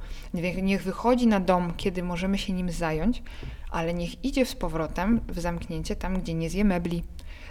niech 0.63 0.83
wychodzi 0.83 1.27
na 1.27 1.41
dom, 1.41 1.73
kiedy 1.77 2.03
możemy 2.03 2.39
się 2.39 2.53
nim 2.53 2.71
zająć, 2.71 3.23
ale 3.71 3.95
niech 3.95 4.25
idzie 4.25 4.47
z 4.47 4.55
powrotem 4.55 5.21
w 5.29 5.41
zamknięcie 5.41 5.97
tam, 5.97 6.21
gdzie 6.21 6.35
nie 6.35 6.51
zje 6.51 6.65
mebli, 6.65 7.03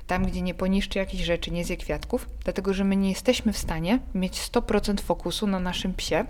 tam, 0.07 0.25
gdzie 0.25 0.41
nie 0.41 0.53
poniszczy 0.53 0.99
jakichś 0.99 1.23
rzeczy, 1.23 1.51
nie 1.51 1.65
zje 1.65 1.77
kwiatków, 1.77 2.29
dlatego 2.43 2.73
że 2.73 2.83
my 2.83 2.95
nie 2.95 3.09
jesteśmy 3.09 3.53
w 3.53 3.57
stanie 3.57 3.99
mieć 4.15 4.39
100% 4.39 5.01
fokusu 5.01 5.47
na 5.47 5.59
naszym 5.59 5.93
psie, 5.93 6.25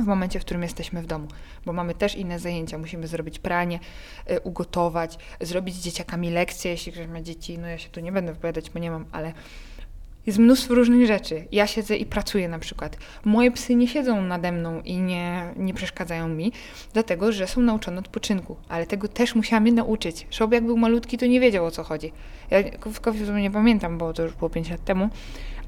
w 0.00 0.06
momencie, 0.06 0.40
w 0.40 0.44
którym 0.44 0.62
jesteśmy 0.62 1.02
w 1.02 1.06
domu, 1.06 1.28
bo 1.66 1.72
mamy 1.72 1.94
też 1.94 2.14
inne 2.14 2.38
zajęcia. 2.38 2.78
Musimy 2.78 3.06
zrobić 3.06 3.38
pranie, 3.38 3.80
y, 4.30 4.40
ugotować, 4.40 5.18
zrobić 5.40 5.74
z 5.74 5.84
dzieciakami 5.84 6.30
lekcje, 6.30 6.70
jeśli 6.70 6.92
ktoś 6.92 7.06
ma 7.06 7.22
dzieci. 7.22 7.58
No 7.58 7.66
ja 7.66 7.78
się 7.78 7.88
tu 7.88 8.00
nie 8.00 8.12
będę 8.12 8.32
wypowiadać, 8.32 8.70
bo 8.70 8.78
nie 8.78 8.90
mam, 8.90 9.04
ale 9.12 9.32
jest 10.26 10.38
mnóstwo 10.38 10.74
różnych 10.74 11.06
rzeczy. 11.06 11.44
Ja 11.52 11.66
siedzę 11.66 11.96
i 11.96 12.06
pracuję 12.06 12.48
na 12.48 12.58
przykład. 12.58 12.96
Moje 13.24 13.50
psy 13.50 13.74
nie 13.74 13.88
siedzą 13.88 14.22
nade 14.22 14.52
mną 14.52 14.80
i 14.80 14.96
nie, 14.96 15.54
nie 15.56 15.74
przeszkadzają 15.74 16.28
mi, 16.28 16.52
dlatego 16.92 17.32
że 17.32 17.46
są 17.46 17.60
nauczone 17.60 17.98
odpoczynku. 17.98 18.56
Ale 18.68 18.86
tego 18.86 19.08
też 19.08 19.34
musiałam 19.34 19.66
je 19.66 19.72
nauczyć. 19.72 20.26
Szob 20.30 20.52
jak 20.52 20.64
był 20.64 20.76
malutki, 20.76 21.18
to 21.18 21.26
nie 21.26 21.40
wiedział 21.40 21.66
o 21.66 21.70
co 21.70 21.82
chodzi. 21.82 22.12
Ja 22.50 22.58
w 22.92 23.00
Kofi 23.00 23.20
nie 23.32 23.50
pamiętam, 23.50 23.98
bo 23.98 24.12
to 24.12 24.22
już 24.22 24.32
było 24.32 24.50
5 24.50 24.70
lat 24.70 24.84
temu, 24.84 25.10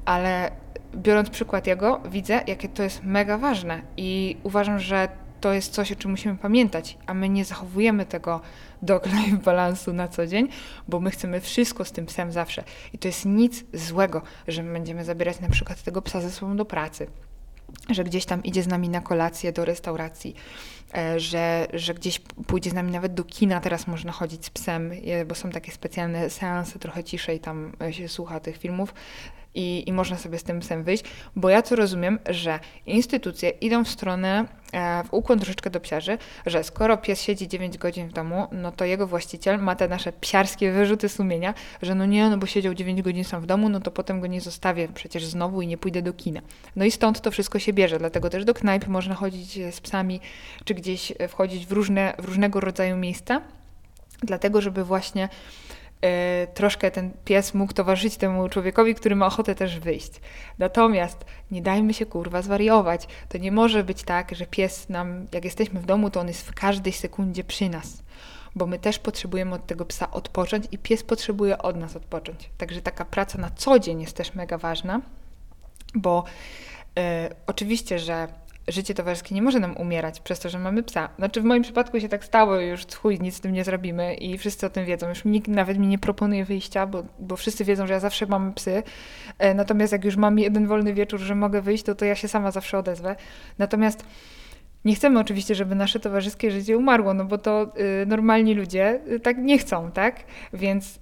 ale 0.05 0.51
biorąc 0.95 1.29
przykład 1.29 1.67
jego, 1.67 2.01
widzę, 2.05 2.41
jakie 2.47 2.69
to 2.69 2.83
jest 2.83 3.03
mega 3.03 3.37
ważne 3.37 3.81
i 3.97 4.37
uważam, 4.43 4.79
że 4.79 5.07
to 5.41 5.53
jest 5.53 5.73
coś, 5.73 5.91
o 5.91 5.95
czym 5.95 6.11
musimy 6.11 6.37
pamiętać, 6.37 6.97
a 7.05 7.13
my 7.13 7.29
nie 7.29 7.45
zachowujemy 7.45 8.05
tego 8.05 8.41
dog-life 8.81 9.37
balansu 9.45 9.93
na 9.93 10.07
co 10.07 10.27
dzień, 10.27 10.47
bo 10.87 10.99
my 10.99 11.11
chcemy 11.11 11.41
wszystko 11.41 11.85
z 11.85 11.91
tym 11.91 12.05
psem 12.05 12.31
zawsze. 12.31 12.63
I 12.93 12.97
to 12.97 13.07
jest 13.07 13.25
nic 13.25 13.65
złego, 13.73 14.21
że 14.47 14.63
my 14.63 14.73
będziemy 14.73 15.03
zabierać 15.03 15.39
na 15.39 15.49
przykład 15.49 15.83
tego 15.83 16.01
psa 16.01 16.21
ze 16.21 16.31
sobą 16.31 16.55
do 16.55 16.65
pracy. 16.65 17.07
że 17.89 18.03
gdzieś 18.03 18.25
tam 18.25 18.43
idzie 18.43 18.63
z 18.63 18.67
nami 18.67 18.89
na 18.89 19.01
kolację 19.01 19.51
do 19.51 19.65
restauracji, 19.65 20.35
że, 21.17 21.67
że 21.73 21.93
gdzieś 21.93 22.19
pójdzie 22.19 22.69
z 22.69 22.73
nami 22.73 22.91
nawet 22.91 23.13
do 23.13 23.23
kina, 23.23 23.59
teraz 23.59 23.87
można 23.87 24.11
chodzić 24.11 24.45
z 24.45 24.49
psem, 24.49 24.91
bo 25.27 25.35
są 25.35 25.49
takie 25.49 25.71
specjalne 25.71 26.29
seanse, 26.29 26.79
trochę 26.79 27.03
ciszej 27.03 27.39
tam 27.39 27.71
się 27.91 28.07
słucha 28.07 28.39
tych 28.39 28.57
filmów 28.57 28.93
i, 29.55 29.83
i 29.87 29.93
można 29.93 30.17
sobie 30.17 30.39
z 30.39 30.43
tym 30.43 30.59
psem 30.59 30.83
wyjść, 30.83 31.03
bo 31.35 31.49
ja 31.49 31.61
to 31.61 31.75
rozumiem, 31.75 32.19
że 32.29 32.59
instytucje 32.85 33.49
idą 33.49 33.83
w 33.83 33.89
stronę, 33.89 34.45
e, 34.73 35.03
w 35.03 35.13
ukłon 35.13 35.39
troszeczkę 35.39 35.69
do 35.69 35.79
psiarzy, 35.79 36.17
że 36.45 36.63
skoro 36.63 36.97
pies 36.97 37.21
siedzi 37.21 37.47
9 37.47 37.77
godzin 37.77 38.07
w 38.07 38.13
domu, 38.13 38.47
no 38.51 38.71
to 38.71 38.85
jego 38.85 39.07
właściciel 39.07 39.59
ma 39.59 39.75
te 39.75 39.87
nasze 39.87 40.11
psiarskie 40.11 40.71
wyrzuty 40.71 41.09
sumienia, 41.09 41.53
że 41.81 41.95
no 41.95 42.05
nie, 42.05 42.29
no 42.29 42.37
bo 42.37 42.45
siedział 42.45 42.73
9 42.73 43.01
godzin 43.01 43.23
sam 43.23 43.41
w 43.41 43.45
domu, 43.45 43.69
no 43.69 43.79
to 43.79 43.91
potem 43.91 44.21
go 44.21 44.27
nie 44.27 44.41
zostawię 44.41 44.87
przecież 44.93 45.25
znowu 45.25 45.61
i 45.61 45.67
nie 45.67 45.77
pójdę 45.77 46.01
do 46.01 46.13
kina. 46.13 46.41
No 46.75 46.85
i 46.85 46.91
stąd 46.91 47.21
to 47.21 47.31
wszystko 47.31 47.59
się 47.59 47.73
bierze, 47.73 47.99
dlatego 47.99 48.29
też 48.29 48.45
do 48.45 48.53
knajpy 48.53 48.89
można 48.89 49.15
chodzić 49.15 49.59
z 49.75 49.81
psami, 49.81 50.19
czy 50.65 50.73
gdzieś 50.83 51.13
wchodzić 51.29 51.65
w, 51.65 51.71
różne, 51.71 52.13
w 52.19 52.25
różnego 52.25 52.59
rodzaju 52.59 52.97
miejsca, 52.97 53.41
dlatego 54.23 54.61
żeby 54.61 54.83
właśnie 54.83 55.29
E, 56.03 56.47
troszkę 56.47 56.91
ten 56.91 57.11
pies 57.25 57.53
mógł 57.53 57.73
towarzyszyć 57.73 58.17
temu 58.17 58.49
człowiekowi, 58.49 58.95
który 58.95 59.15
ma 59.15 59.25
ochotę 59.25 59.55
też 59.55 59.79
wyjść. 59.79 60.11
Natomiast 60.59 61.25
nie 61.51 61.61
dajmy 61.61 61.93
się 61.93 62.05
kurwa 62.05 62.41
zwariować. 62.41 63.07
To 63.29 63.37
nie 63.37 63.51
może 63.51 63.83
być 63.83 64.03
tak, 64.03 64.35
że 64.35 64.45
pies 64.45 64.89
nam, 64.89 65.27
jak 65.31 65.45
jesteśmy 65.45 65.79
w 65.79 65.85
domu, 65.85 66.09
to 66.09 66.19
on 66.19 66.27
jest 66.27 66.47
w 66.47 66.53
każdej 66.53 66.93
sekundzie 66.93 67.43
przy 67.43 67.69
nas. 67.69 68.03
Bo 68.55 68.67
my 68.67 68.79
też 68.79 68.99
potrzebujemy 68.99 69.55
od 69.55 69.67
tego 69.67 69.85
psa 69.85 70.11
odpocząć 70.11 70.65
i 70.71 70.77
pies 70.77 71.03
potrzebuje 71.03 71.57
od 71.57 71.77
nas 71.77 71.95
odpocząć. 71.95 72.49
Także 72.57 72.81
taka 72.81 73.05
praca 73.05 73.37
na 73.37 73.49
co 73.49 73.79
dzień 73.79 74.01
jest 74.01 74.15
też 74.15 74.33
mega 74.33 74.57
ważna, 74.57 75.01
bo 75.95 76.23
e, 76.97 77.29
oczywiście, 77.47 77.99
że 77.99 78.27
życie 78.67 78.93
towarzyskie 78.93 79.35
nie 79.35 79.41
może 79.41 79.59
nam 79.59 79.77
umierać 79.77 80.19
przez 80.19 80.39
to, 80.39 80.49
że 80.49 80.59
mamy 80.59 80.83
psa. 80.83 81.09
Znaczy 81.17 81.41
w 81.41 81.43
moim 81.43 81.63
przypadku 81.63 81.99
się 81.99 82.09
tak 82.09 82.25
stało, 82.25 82.55
już 82.55 82.85
chuj, 82.95 83.19
nic 83.19 83.35
z 83.35 83.39
tym 83.39 83.53
nie 83.53 83.63
zrobimy 83.63 84.15
i 84.15 84.37
wszyscy 84.37 84.65
o 84.65 84.69
tym 84.69 84.85
wiedzą. 84.85 85.09
Już 85.09 85.25
nikt 85.25 85.47
nawet 85.47 85.77
mi 85.77 85.87
nie 85.87 85.99
proponuje 85.99 86.45
wyjścia, 86.45 86.87
bo, 86.87 87.03
bo 87.19 87.35
wszyscy 87.35 87.65
wiedzą, 87.65 87.87
że 87.87 87.93
ja 87.93 87.99
zawsze 87.99 88.25
mam 88.25 88.53
psy. 88.53 88.83
E, 89.39 89.53
natomiast 89.53 89.93
jak 89.93 90.05
już 90.05 90.15
mam 90.15 90.39
jeden 90.39 90.67
wolny 90.67 90.93
wieczór, 90.93 91.19
że 91.19 91.35
mogę 91.35 91.61
wyjść, 91.61 91.83
to, 91.83 91.95
to 91.95 92.05
ja 92.05 92.15
się 92.15 92.27
sama 92.27 92.51
zawsze 92.51 92.77
odezwę. 92.77 93.15
Natomiast 93.59 94.05
nie 94.85 94.95
chcemy 94.95 95.19
oczywiście, 95.19 95.55
żeby 95.55 95.75
nasze 95.75 95.99
towarzyskie 95.99 96.51
życie 96.51 96.77
umarło, 96.77 97.13
no 97.13 97.25
bo 97.25 97.37
to 97.37 97.71
y, 98.01 98.05
normalni 98.05 98.53
ludzie 98.53 98.99
y, 99.11 99.19
tak 99.19 99.37
nie 99.37 99.57
chcą, 99.57 99.91
tak? 99.91 100.15
Więc 100.53 100.95
y, 100.95 100.99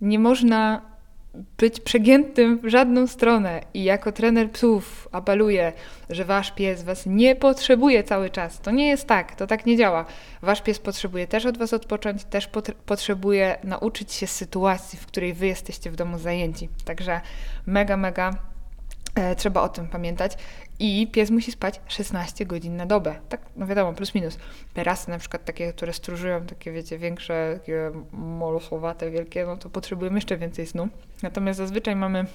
nie 0.00 0.18
można 0.18 0.91
być 1.34 1.80
przegiętym 1.80 2.58
w 2.58 2.68
żadną 2.68 3.06
stronę 3.06 3.60
i 3.74 3.84
jako 3.84 4.12
trener 4.12 4.50
psów 4.50 5.08
apeluję, 5.12 5.72
że 6.10 6.24
wasz 6.24 6.52
pies 6.52 6.82
was 6.82 7.06
nie 7.06 7.36
potrzebuje 7.36 8.04
cały 8.04 8.30
czas. 8.30 8.60
To 8.60 8.70
nie 8.70 8.88
jest 8.88 9.06
tak, 9.06 9.36
to 9.36 9.46
tak 9.46 9.66
nie 9.66 9.76
działa. 9.76 10.04
Wasz 10.42 10.62
pies 10.62 10.78
potrzebuje 10.78 11.26
też 11.26 11.46
od 11.46 11.58
was 11.58 11.72
odpocząć, 11.72 12.24
też 12.24 12.48
potrzebuje 12.86 13.58
nauczyć 13.64 14.12
się 14.12 14.26
sytuacji, 14.26 14.98
w 14.98 15.06
której 15.06 15.34
wy 15.34 15.46
jesteście 15.46 15.90
w 15.90 15.96
domu 15.96 16.18
zajęci. 16.18 16.68
Także 16.84 17.20
mega, 17.66 17.96
mega 17.96 18.30
e, 19.14 19.36
trzeba 19.36 19.60
o 19.62 19.68
tym 19.68 19.88
pamiętać. 19.88 20.32
I 20.84 21.06
pies 21.06 21.30
musi 21.30 21.52
spać 21.52 21.80
16 21.88 22.46
godzin 22.46 22.76
na 22.76 22.86
dobę. 22.86 23.14
Tak, 23.28 23.40
no 23.56 23.66
wiadomo, 23.66 23.92
plus 23.92 24.14
minus. 24.14 24.38
Terasy 24.74 25.10
na 25.10 25.18
przykład 25.18 25.44
takie, 25.44 25.72
które 25.72 25.92
stróżują, 25.92 26.46
takie 26.46 26.72
wiecie, 26.72 26.98
większe, 26.98 27.58
takie 27.58 27.90
molosowate, 28.12 29.10
wielkie, 29.10 29.46
no 29.46 29.56
to 29.56 29.70
potrzebujemy 29.70 30.16
jeszcze 30.16 30.36
więcej 30.36 30.66
snu. 30.66 30.88
Natomiast 31.22 31.58
zazwyczaj 31.58 31.96
mamy 31.96 32.26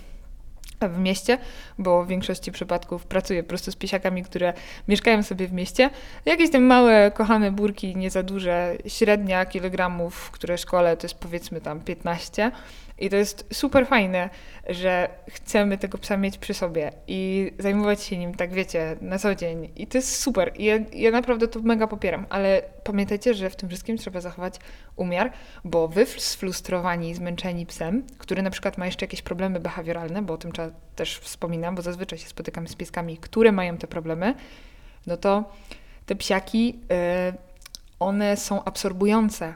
w 0.82 1.00
mieście, 1.00 1.38
bo 1.78 2.04
w 2.04 2.08
większości 2.08 2.52
przypadków 2.52 3.06
pracuję 3.06 3.44
po 3.44 3.50
prostu 3.50 3.72
z 3.72 3.76
piesiakami, 3.76 4.24
które 4.24 4.54
mieszkają 4.88 5.24
sobie 5.24 5.48
w 5.48 5.54
mieście. 5.54 5.90
Jakieś 6.26 6.52
tam 6.52 6.64
małe, 6.64 7.12
kochane 7.12 7.52
burki, 7.52 7.96
nie 7.96 8.10
za 8.10 8.24
duże, 8.24 8.76
średnia 8.88 9.46
kilogramów, 9.46 10.32
które 10.32 10.58
szkole 10.58 10.98
to 10.98 11.06
jest 11.06 11.20
powiedzmy 11.20 11.62
tam 11.62 11.80
15 11.80 12.52
i 13.00 13.10
to 13.10 13.16
jest 13.16 13.46
super 13.54 13.88
fajne, 13.88 14.30
że 14.70 15.10
chcemy 15.30 15.78
tego 15.78 15.98
psa 15.98 16.18
mieć 16.18 16.38
przy 16.38 16.54
sobie 16.54 16.92
i 17.08 17.52
zajmować 17.60 18.04
się 18.04 18.18
nim, 18.18 18.36
tak 18.36 18.54
wiecie, 18.54 18.98
na 19.02 19.20
co 19.20 19.36
dzień. 19.36 19.70
I 19.76 19.88
to 19.88 19.98
jest 19.98 20.16
super. 20.16 20.52
I 20.56 20.66
ja, 20.66 20.76
ja 20.94 21.12
naprawdę 21.12 21.48
to 21.48 21.60
mega 21.60 21.88
popieram, 21.88 22.26
ale 22.30 22.62
pamiętajcie, 22.84 23.34
że 23.34 23.50
w 23.50 23.56
tym 23.56 23.70
wszystkim 23.70 23.98
trzeba 23.98 24.22
zachować 24.22 24.56
umiar, 24.96 25.32
bo 25.64 25.88
wy 25.88 26.06
sfrustrowani, 26.06 27.16
zmęczeni 27.16 27.66
psem, 27.66 28.04
który 28.18 28.42
na 28.42 28.50
przykład 28.50 28.78
ma 28.78 28.86
jeszcze 28.86 29.06
jakieś 29.06 29.22
problemy 29.22 29.60
behawioralne, 29.60 30.22
bo 30.22 30.34
o 30.34 30.38
tym 30.38 30.52
też 30.96 31.20
wspominam, 31.20 31.76
bo 31.76 31.82
zazwyczaj 31.82 32.20
się 32.20 32.28
spotykam 32.28 32.68
z 32.68 32.76
pieskami, 32.76 33.18
które 33.18 33.52
mają 33.52 33.78
te 33.78 33.88
problemy, 33.88 34.36
no 35.08 35.18
to 35.18 35.44
te 36.06 36.16
psiaki, 36.16 36.68
yy, 36.68 37.38
one 38.00 38.38
są 38.38 38.64
absorbujące 38.64 39.56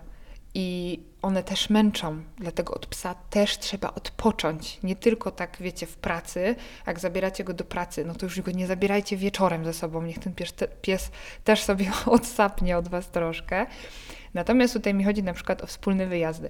i 0.53 0.99
one 1.21 1.43
też 1.43 1.69
męczą, 1.69 2.21
dlatego 2.37 2.73
od 2.73 2.85
psa 2.85 3.15
też 3.29 3.57
trzeba 3.57 3.93
odpocząć. 3.93 4.79
Nie 4.83 4.95
tylko 4.95 5.31
tak, 5.31 5.57
wiecie, 5.59 5.85
w 5.85 5.95
pracy, 5.95 6.55
jak 6.87 6.99
zabieracie 6.99 7.43
go 7.43 7.53
do 7.53 7.63
pracy, 7.63 8.05
no 8.05 8.15
to 8.15 8.25
już 8.25 8.41
go 8.41 8.51
nie 8.51 8.67
zabierajcie 8.67 9.17
wieczorem 9.17 9.65
ze 9.65 9.73
sobą, 9.73 10.01
niech 10.01 10.19
ten 10.19 10.33
pies, 10.33 10.53
pies 10.81 11.11
też 11.43 11.63
sobie 11.63 11.91
odsapnie 12.05 12.77
od 12.77 12.87
was 12.87 13.09
troszkę. 13.09 13.65
Natomiast 14.33 14.73
tutaj 14.73 14.93
mi 14.93 15.03
chodzi 15.03 15.23
na 15.23 15.33
przykład 15.33 15.61
o 15.63 15.67
wspólne 15.67 16.07
wyjazdy, 16.07 16.49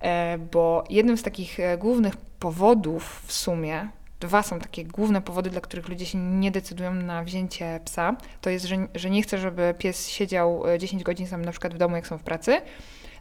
e, 0.00 0.38
bo 0.38 0.84
jednym 0.90 1.16
z 1.16 1.22
takich 1.22 1.60
e, 1.60 1.78
głównych 1.78 2.16
powodów 2.16 3.22
w 3.26 3.32
sumie, 3.32 3.88
dwa 4.20 4.42
są 4.42 4.58
takie 4.58 4.84
główne 4.84 5.22
powody, 5.22 5.50
dla 5.50 5.60
których 5.60 5.88
ludzie 5.88 6.06
się 6.06 6.18
nie 6.18 6.50
decydują 6.50 6.94
na 6.94 7.24
wzięcie 7.24 7.80
psa, 7.84 8.16
to 8.40 8.50
jest, 8.50 8.64
że, 8.64 8.76
że 8.94 9.10
nie 9.10 9.22
chcę, 9.22 9.38
żeby 9.38 9.74
pies 9.78 10.08
siedział 10.08 10.62
10 10.78 11.02
e, 11.02 11.04
godzin 11.04 11.26
sam 11.26 11.44
na 11.44 11.50
przykład 11.50 11.74
w 11.74 11.78
domu, 11.78 11.96
jak 11.96 12.06
są 12.06 12.18
w 12.18 12.22
pracy, 12.22 12.60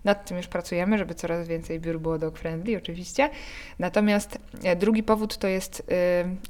nad 0.04 0.26
tym 0.26 0.38
już 0.38 0.48
pracujemy, 0.48 0.98
żeby 0.98 1.16
coraz 1.16 1.48
więcej 1.48 1.80
biur 1.80 2.00
było 2.00 2.18
dog 2.18 2.38
friendly, 2.38 2.78
oczywiście. 2.78 3.30
Natomiast 3.80 4.38
e, 4.64 4.76
drugi 4.76 5.04
powód 5.04 5.38
to 5.38 5.48
jest 5.48 5.84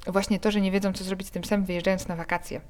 yy, 0.06 0.12
właśnie 0.12 0.40
to, 0.40 0.52
że 0.52 0.62
nie 0.62 0.72
wiedzą, 0.72 0.94
co 0.94 1.04
zrobić 1.04 1.28
z 1.28 1.32
tym 1.32 1.42
psem, 1.42 1.66
wyjeżdżając 1.66 2.08
na 2.08 2.16
wakacje. 2.16 2.62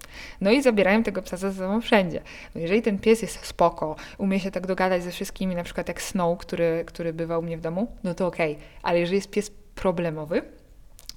No 0.42 0.52
i 0.52 0.62
zabierają 0.62 1.04
tego 1.04 1.22
psa 1.22 1.38
ze 1.38 1.54
sobą 1.54 1.82
wszędzie. 1.82 2.22
No 2.56 2.62
jeżeli 2.62 2.82
ten 2.82 3.00
pies 3.00 3.22
jest 3.22 3.46
spoko, 3.46 3.96
umie 4.18 4.40
się 4.40 4.52
tak 4.52 4.68
dogadać 4.68 5.04
ze 5.04 5.12
wszystkimi, 5.12 5.56
na 5.56 5.64
przykład 5.64 5.88
jak 5.88 6.02
Snow, 6.02 6.40
który, 6.40 6.84
który 6.88 7.14
bywa 7.14 7.38
u 7.38 7.42
mnie 7.42 7.58
w 7.58 7.62
domu, 7.62 7.88
no 8.04 8.14
to 8.14 8.28
okej. 8.28 8.52
Okay. 8.52 8.66
Ale 8.84 9.00
jeżeli 9.00 9.16
jest 9.16 9.30
pies 9.30 9.52
problemowy, 9.76 10.42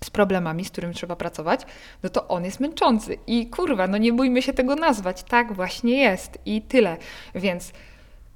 z 0.05 0.11
problemami, 0.11 0.65
z 0.65 0.71
którym 0.71 0.93
trzeba 0.93 1.17
pracować, 1.17 1.61
no 2.03 2.09
to 2.09 2.29
on 2.29 2.45
jest 2.45 2.61
męczący. 2.61 3.19
I 3.27 3.47
kurwa, 3.47 3.87
no 3.87 3.99
nie 3.99 4.13
bójmy 4.13 4.43
się 4.43 4.53
tego 4.53 4.75
nazwać. 4.75 5.23
Tak 5.23 5.53
właśnie 5.53 5.99
jest. 5.99 6.39
I 6.47 6.63
tyle. 6.63 6.97
Więc 7.35 7.73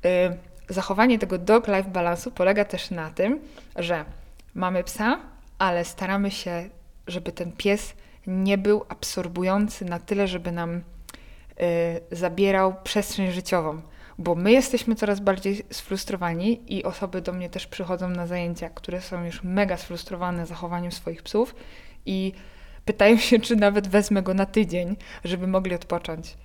yy, 0.05 0.11
zachowanie 0.71 1.19
tego 1.19 1.39
dog-life 1.39 1.91
balansu 1.91 2.31
polega 2.31 2.65
też 2.65 2.91
na 2.91 3.11
tym, 3.11 3.41
że 3.77 4.05
mamy 4.55 4.85
psa, 4.85 5.21
ale 5.59 5.85
staramy 5.85 6.31
się, 6.31 6.69
żeby 7.07 7.33
ten 7.33 7.53
pies 7.53 7.95
nie 8.27 8.59
był 8.59 8.85
absorbujący 8.89 9.85
na 9.85 9.99
tyle, 9.99 10.29
żeby 10.29 10.53
nam 10.53 10.77
y, 10.77 10.83
zabierał 12.17 12.75
przestrzeń 12.85 13.31
życiową. 13.33 13.83
Bo 14.19 14.35
my 14.35 14.53
jesteśmy 14.53 14.95
coraz 14.95 15.21
bardziej 15.21 15.63
sfrustrowani 15.71 16.75
i 16.75 16.85
osoby 16.85 17.21
do 17.21 17.33
mnie 17.33 17.51
też 17.51 17.67
przychodzą 17.67 18.09
na 18.09 18.27
zajęcia, 18.27 18.71
które 18.71 19.01
są 19.01 19.25
już 19.25 19.43
mega 19.43 19.77
sfrustrowane 19.77 20.47
zachowaniem 20.47 20.93
swoich 20.93 21.23
psów 21.23 21.55
i 22.07 22.33
pytają 22.85 23.17
się, 23.17 23.39
czy 23.39 23.57
nawet 23.57 23.89
wezmę 23.89 24.23
go 24.23 24.35
na 24.35 24.47
tydzień, 24.47 24.97
żeby 25.25 25.47
mogli 25.47 25.75
odpocząć. 25.75 26.37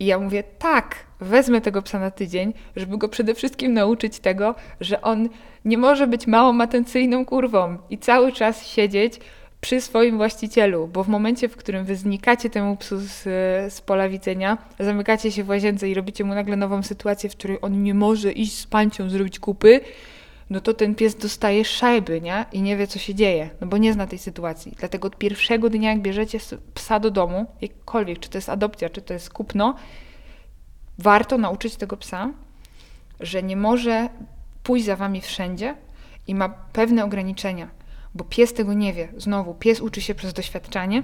I 0.00 0.06
ja 0.06 0.18
mówię, 0.18 0.44
tak, 0.58 0.96
wezmę 1.20 1.60
tego 1.60 1.82
psa 1.82 1.98
na 1.98 2.10
tydzień, 2.10 2.52
żeby 2.76 2.98
go 2.98 3.08
przede 3.08 3.34
wszystkim 3.34 3.72
nauczyć 3.72 4.18
tego, 4.18 4.54
że 4.80 5.02
on 5.02 5.28
nie 5.64 5.78
może 5.78 6.06
być 6.06 6.26
małą 6.26 6.60
atencyjną 6.60 7.24
kurwą 7.24 7.78
i 7.90 7.98
cały 7.98 8.32
czas 8.32 8.66
siedzieć 8.66 9.20
przy 9.60 9.80
swoim 9.80 10.16
właścicielu, 10.16 10.88
bo 10.88 11.04
w 11.04 11.08
momencie, 11.08 11.48
w 11.48 11.56
którym 11.56 11.84
wy 11.84 11.96
znikacie 11.96 12.50
temu 12.50 12.76
psu 12.76 12.98
z, 12.98 13.22
z 13.74 13.80
pola 13.80 14.08
widzenia, 14.08 14.58
zamykacie 14.80 15.32
się 15.32 15.44
w 15.44 15.48
łazience 15.48 15.88
i 15.88 15.94
robicie 15.94 16.24
mu 16.24 16.34
nagle 16.34 16.56
nową 16.56 16.82
sytuację, 16.82 17.30
w 17.30 17.36
której 17.36 17.58
on 17.62 17.82
nie 17.82 17.94
może 17.94 18.32
iść 18.32 18.58
z 18.58 18.66
pancią 18.66 19.10
zrobić 19.10 19.38
kupy, 19.38 19.80
no 20.50 20.60
to 20.60 20.74
ten 20.74 20.94
pies 20.94 21.14
dostaje 21.14 21.64
szajby, 21.64 22.20
nie? 22.20 22.44
I 22.52 22.62
nie 22.62 22.76
wie, 22.76 22.86
co 22.86 22.98
się 22.98 23.14
dzieje, 23.14 23.50
no 23.60 23.66
bo 23.66 23.78
nie 23.78 23.92
zna 23.92 24.06
tej 24.06 24.18
sytuacji. 24.18 24.74
Dlatego 24.78 25.06
od 25.06 25.16
pierwszego 25.16 25.70
dnia, 25.70 25.90
jak 25.90 26.02
bierzecie 26.02 26.38
psa 26.74 27.00
do 27.00 27.10
domu, 27.10 27.46
jakkolwiek, 27.60 28.18
czy 28.18 28.30
to 28.30 28.38
jest 28.38 28.48
adopcja, 28.48 28.90
czy 28.90 29.02
to 29.02 29.14
jest 29.14 29.30
kupno, 29.30 29.74
warto 30.98 31.38
nauczyć 31.38 31.76
tego 31.76 31.96
psa, 31.96 32.30
że 33.20 33.42
nie 33.42 33.56
może 33.56 34.08
pójść 34.62 34.86
za 34.86 34.96
wami 34.96 35.20
wszędzie 35.20 35.74
i 36.26 36.34
ma 36.34 36.48
pewne 36.48 37.04
ograniczenia, 37.04 37.70
bo 38.14 38.24
pies 38.24 38.52
tego 38.52 38.74
nie 38.74 38.92
wie. 38.92 39.08
Znowu, 39.16 39.54
pies 39.54 39.80
uczy 39.80 40.00
się 40.00 40.14
przez 40.14 40.32
doświadczenie, 40.32 41.02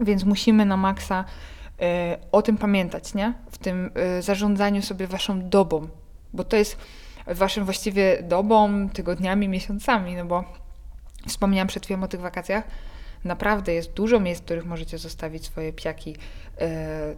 więc 0.00 0.24
musimy 0.24 0.66
na 0.66 0.76
maksa 0.76 1.24
y, 1.24 1.84
o 2.32 2.42
tym 2.42 2.56
pamiętać, 2.56 3.14
nie? 3.14 3.34
W 3.50 3.58
tym 3.58 3.90
y, 4.18 4.22
zarządzaniu 4.22 4.82
sobie 4.82 5.06
waszą 5.06 5.48
dobą, 5.48 5.88
bo 6.32 6.44
to 6.44 6.56
jest 6.56 6.76
waszym 7.26 7.64
właściwie 7.64 8.22
dobą, 8.22 8.88
tygodniami, 8.88 9.48
miesiącami, 9.48 10.14
no 10.14 10.24
bo 10.24 10.44
wspomniałam 11.28 11.68
przed 11.68 11.84
chwilą 11.84 12.02
o 12.02 12.08
tych 12.08 12.20
wakacjach, 12.20 12.64
naprawdę 13.24 13.74
jest 13.74 13.92
dużo 13.92 14.20
miejsc, 14.20 14.40
w 14.40 14.44
których 14.44 14.64
możecie 14.64 14.98
zostawić 14.98 15.44
swoje 15.44 15.72
psiaki 15.72 16.16
e, 16.58 16.68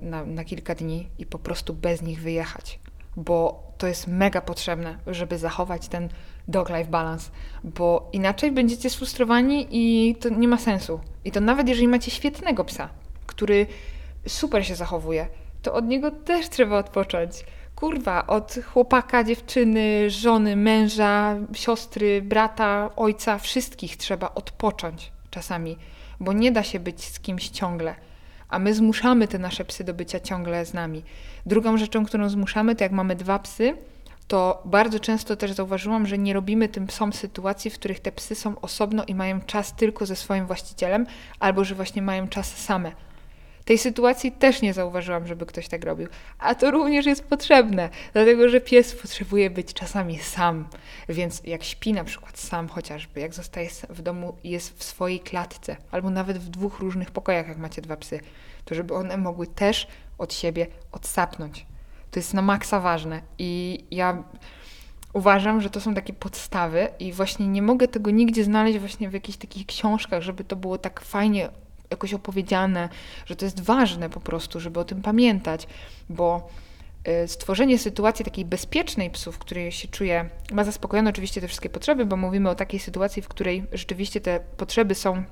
na, 0.02 0.24
na 0.24 0.44
kilka 0.44 0.74
dni 0.74 1.08
i 1.18 1.26
po 1.26 1.38
prostu 1.38 1.74
bez 1.74 2.02
nich 2.02 2.20
wyjechać, 2.20 2.78
bo 3.16 3.66
to 3.78 3.86
jest 3.86 4.06
mega 4.06 4.40
potrzebne, 4.40 4.98
żeby 5.06 5.38
zachować 5.38 5.88
ten 5.88 6.08
dog-life 6.48 6.90
balance, 6.90 7.30
bo 7.64 8.10
inaczej 8.12 8.52
będziecie 8.52 8.90
sfrustrowani 8.90 9.66
i 9.70 10.16
to 10.16 10.28
nie 10.28 10.48
ma 10.48 10.58
sensu. 10.58 11.00
I 11.24 11.32
to 11.32 11.40
nawet 11.40 11.68
jeżeli 11.68 11.88
macie 11.88 12.10
świetnego 12.10 12.64
psa, 12.64 12.88
który 13.26 13.66
super 14.26 14.66
się 14.66 14.74
zachowuje, 14.74 15.26
to 15.62 15.74
od 15.74 15.86
niego 15.86 16.10
też 16.10 16.48
trzeba 16.48 16.78
odpocząć. 16.78 17.44
Kurwa, 17.82 18.26
od 18.26 18.54
chłopaka, 18.72 19.24
dziewczyny, 19.24 20.10
żony, 20.10 20.56
męża, 20.56 21.36
siostry, 21.52 22.22
brata, 22.22 22.90
ojca, 22.96 23.38
wszystkich 23.38 23.96
trzeba 23.96 24.34
odpocząć 24.34 25.12
czasami, 25.30 25.76
bo 26.20 26.32
nie 26.32 26.52
da 26.52 26.62
się 26.62 26.80
być 26.80 27.04
z 27.04 27.20
kimś 27.20 27.48
ciągle. 27.48 27.94
A 28.48 28.58
my 28.58 28.74
zmuszamy 28.74 29.28
te 29.28 29.38
nasze 29.38 29.64
psy 29.64 29.84
do 29.84 29.94
bycia 29.94 30.20
ciągle 30.20 30.66
z 30.66 30.74
nami. 30.74 31.02
Drugą 31.46 31.76
rzeczą, 31.76 32.04
którą 32.04 32.28
zmuszamy, 32.28 32.76
to 32.76 32.84
jak 32.84 32.92
mamy 32.92 33.16
dwa 33.16 33.38
psy, 33.38 33.76
to 34.28 34.62
bardzo 34.64 35.00
często 35.00 35.36
też 35.36 35.52
zauważyłam, 35.52 36.06
że 36.06 36.18
nie 36.18 36.32
robimy 36.32 36.68
tym 36.68 36.86
psom 36.86 37.12
sytuacji, 37.12 37.70
w 37.70 37.74
których 37.74 38.00
te 38.00 38.12
psy 38.12 38.34
są 38.34 38.60
osobno 38.60 39.04
i 39.04 39.14
mają 39.14 39.40
czas 39.40 39.76
tylko 39.76 40.06
ze 40.06 40.16
swoim 40.16 40.46
właścicielem, 40.46 41.06
albo 41.40 41.64
że 41.64 41.74
właśnie 41.74 42.02
mają 42.02 42.28
czas 42.28 42.56
same. 42.56 42.92
Tej 43.64 43.78
sytuacji 43.78 44.32
też 44.32 44.62
nie 44.62 44.72
zauważyłam, 44.72 45.26
żeby 45.26 45.46
ktoś 45.46 45.68
tak 45.68 45.84
robił. 45.84 46.08
A 46.38 46.54
to 46.54 46.70
również 46.70 47.06
jest 47.06 47.24
potrzebne, 47.24 47.88
dlatego 48.12 48.48
że 48.48 48.60
pies 48.60 48.94
potrzebuje 48.94 49.50
być 49.50 49.72
czasami 49.72 50.18
sam. 50.18 50.68
Więc 51.08 51.42
jak 51.44 51.64
śpi 51.64 51.92
na 51.92 52.04
przykład 52.04 52.38
sam 52.38 52.68
chociażby, 52.68 53.20
jak 53.20 53.34
zostaje 53.34 53.68
w 53.88 54.02
domu 54.02 54.36
jest 54.44 54.78
w 54.78 54.84
swojej 54.84 55.20
klatce, 55.20 55.76
albo 55.90 56.10
nawet 56.10 56.38
w 56.38 56.48
dwóch 56.48 56.78
różnych 56.78 57.10
pokojach, 57.10 57.48
jak 57.48 57.58
macie 57.58 57.82
dwa 57.82 57.96
psy, 57.96 58.20
to 58.64 58.74
żeby 58.74 58.94
one 58.94 59.16
mogły 59.16 59.46
też 59.46 59.86
od 60.18 60.34
siebie 60.34 60.66
odsapnąć. 60.92 61.66
To 62.10 62.18
jest 62.18 62.34
na 62.34 62.42
maksa 62.42 62.80
ważne 62.80 63.22
i 63.38 63.84
ja 63.90 64.22
uważam, 65.12 65.60
że 65.60 65.70
to 65.70 65.80
są 65.80 65.94
takie 65.94 66.12
podstawy 66.12 66.88
i 66.98 67.12
właśnie 67.12 67.48
nie 67.48 67.62
mogę 67.62 67.88
tego 67.88 68.10
nigdzie 68.10 68.44
znaleźć 68.44 68.78
właśnie 68.78 69.08
w 69.08 69.12
jakichś 69.12 69.38
takich 69.38 69.66
książkach, 69.66 70.22
żeby 70.22 70.44
to 70.44 70.56
było 70.56 70.78
tak 70.78 71.00
fajnie 71.00 71.48
jakoś 71.92 72.14
opowiedziane, 72.14 72.88
że 73.26 73.36
to 73.36 73.44
jest 73.44 73.60
ważne 73.60 74.10
po 74.10 74.20
prostu, 74.20 74.60
żeby 74.60 74.80
o 74.80 74.84
tym 74.84 75.02
pamiętać, 75.02 75.66
bo 76.08 76.48
y, 77.24 77.28
stworzenie 77.28 77.78
sytuacji 77.78 78.24
takiej 78.24 78.44
bezpiecznej 78.44 79.10
psów, 79.10 79.36
w 79.36 79.38
której 79.38 79.72
się 79.72 79.88
czuje, 79.88 80.28
ma 80.52 80.64
zaspokojone 80.64 81.10
oczywiście 81.10 81.40
te 81.40 81.48
wszystkie 81.48 81.70
potrzeby, 81.70 82.06
bo 82.06 82.16
mówimy 82.16 82.50
o 82.50 82.54
takiej 82.54 82.80
sytuacji, 82.80 83.22
w 83.22 83.28
której 83.28 83.64
rzeczywiście 83.72 84.20
te 84.20 84.40
potrzeby 84.56 84.94
są 84.94 85.24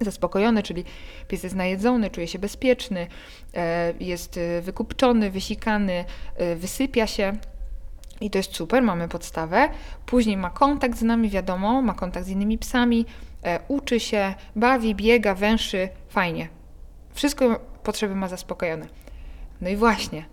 zaspokojone, 0.00 0.62
czyli 0.62 0.84
pies 1.28 1.42
jest 1.42 1.56
najedzony, 1.56 2.10
czuje 2.10 2.28
się 2.28 2.38
bezpieczny, 2.38 3.06
e, 3.54 3.94
jest 4.00 4.36
y, 4.36 4.62
wykupczony, 4.62 5.30
wysikany, 5.30 6.04
y, 6.40 6.56
wysypia 6.56 7.06
się. 7.06 7.36
I 8.20 8.30
to 8.30 8.38
jest 8.38 8.56
super, 8.56 8.82
mamy 8.82 9.08
podstawę. 9.08 9.68
Później 10.06 10.36
ma 10.36 10.50
kontakt 10.50 10.98
z 10.98 11.02
nami, 11.02 11.30
wiadomo, 11.30 11.82
ma 11.82 11.94
kontakt 11.94 12.26
z 12.26 12.28
innymi 12.28 12.58
psami, 12.58 13.06
uczy 13.68 14.00
się, 14.00 14.34
bawi, 14.56 14.94
biega, 14.94 15.34
węszy, 15.34 15.88
fajnie. 16.08 16.48
Wszystko 17.14 17.60
potrzeby 17.82 18.14
ma 18.14 18.28
zaspokojone. 18.28 18.86
No 19.60 19.68
i 19.68 19.76
właśnie, 19.76 20.24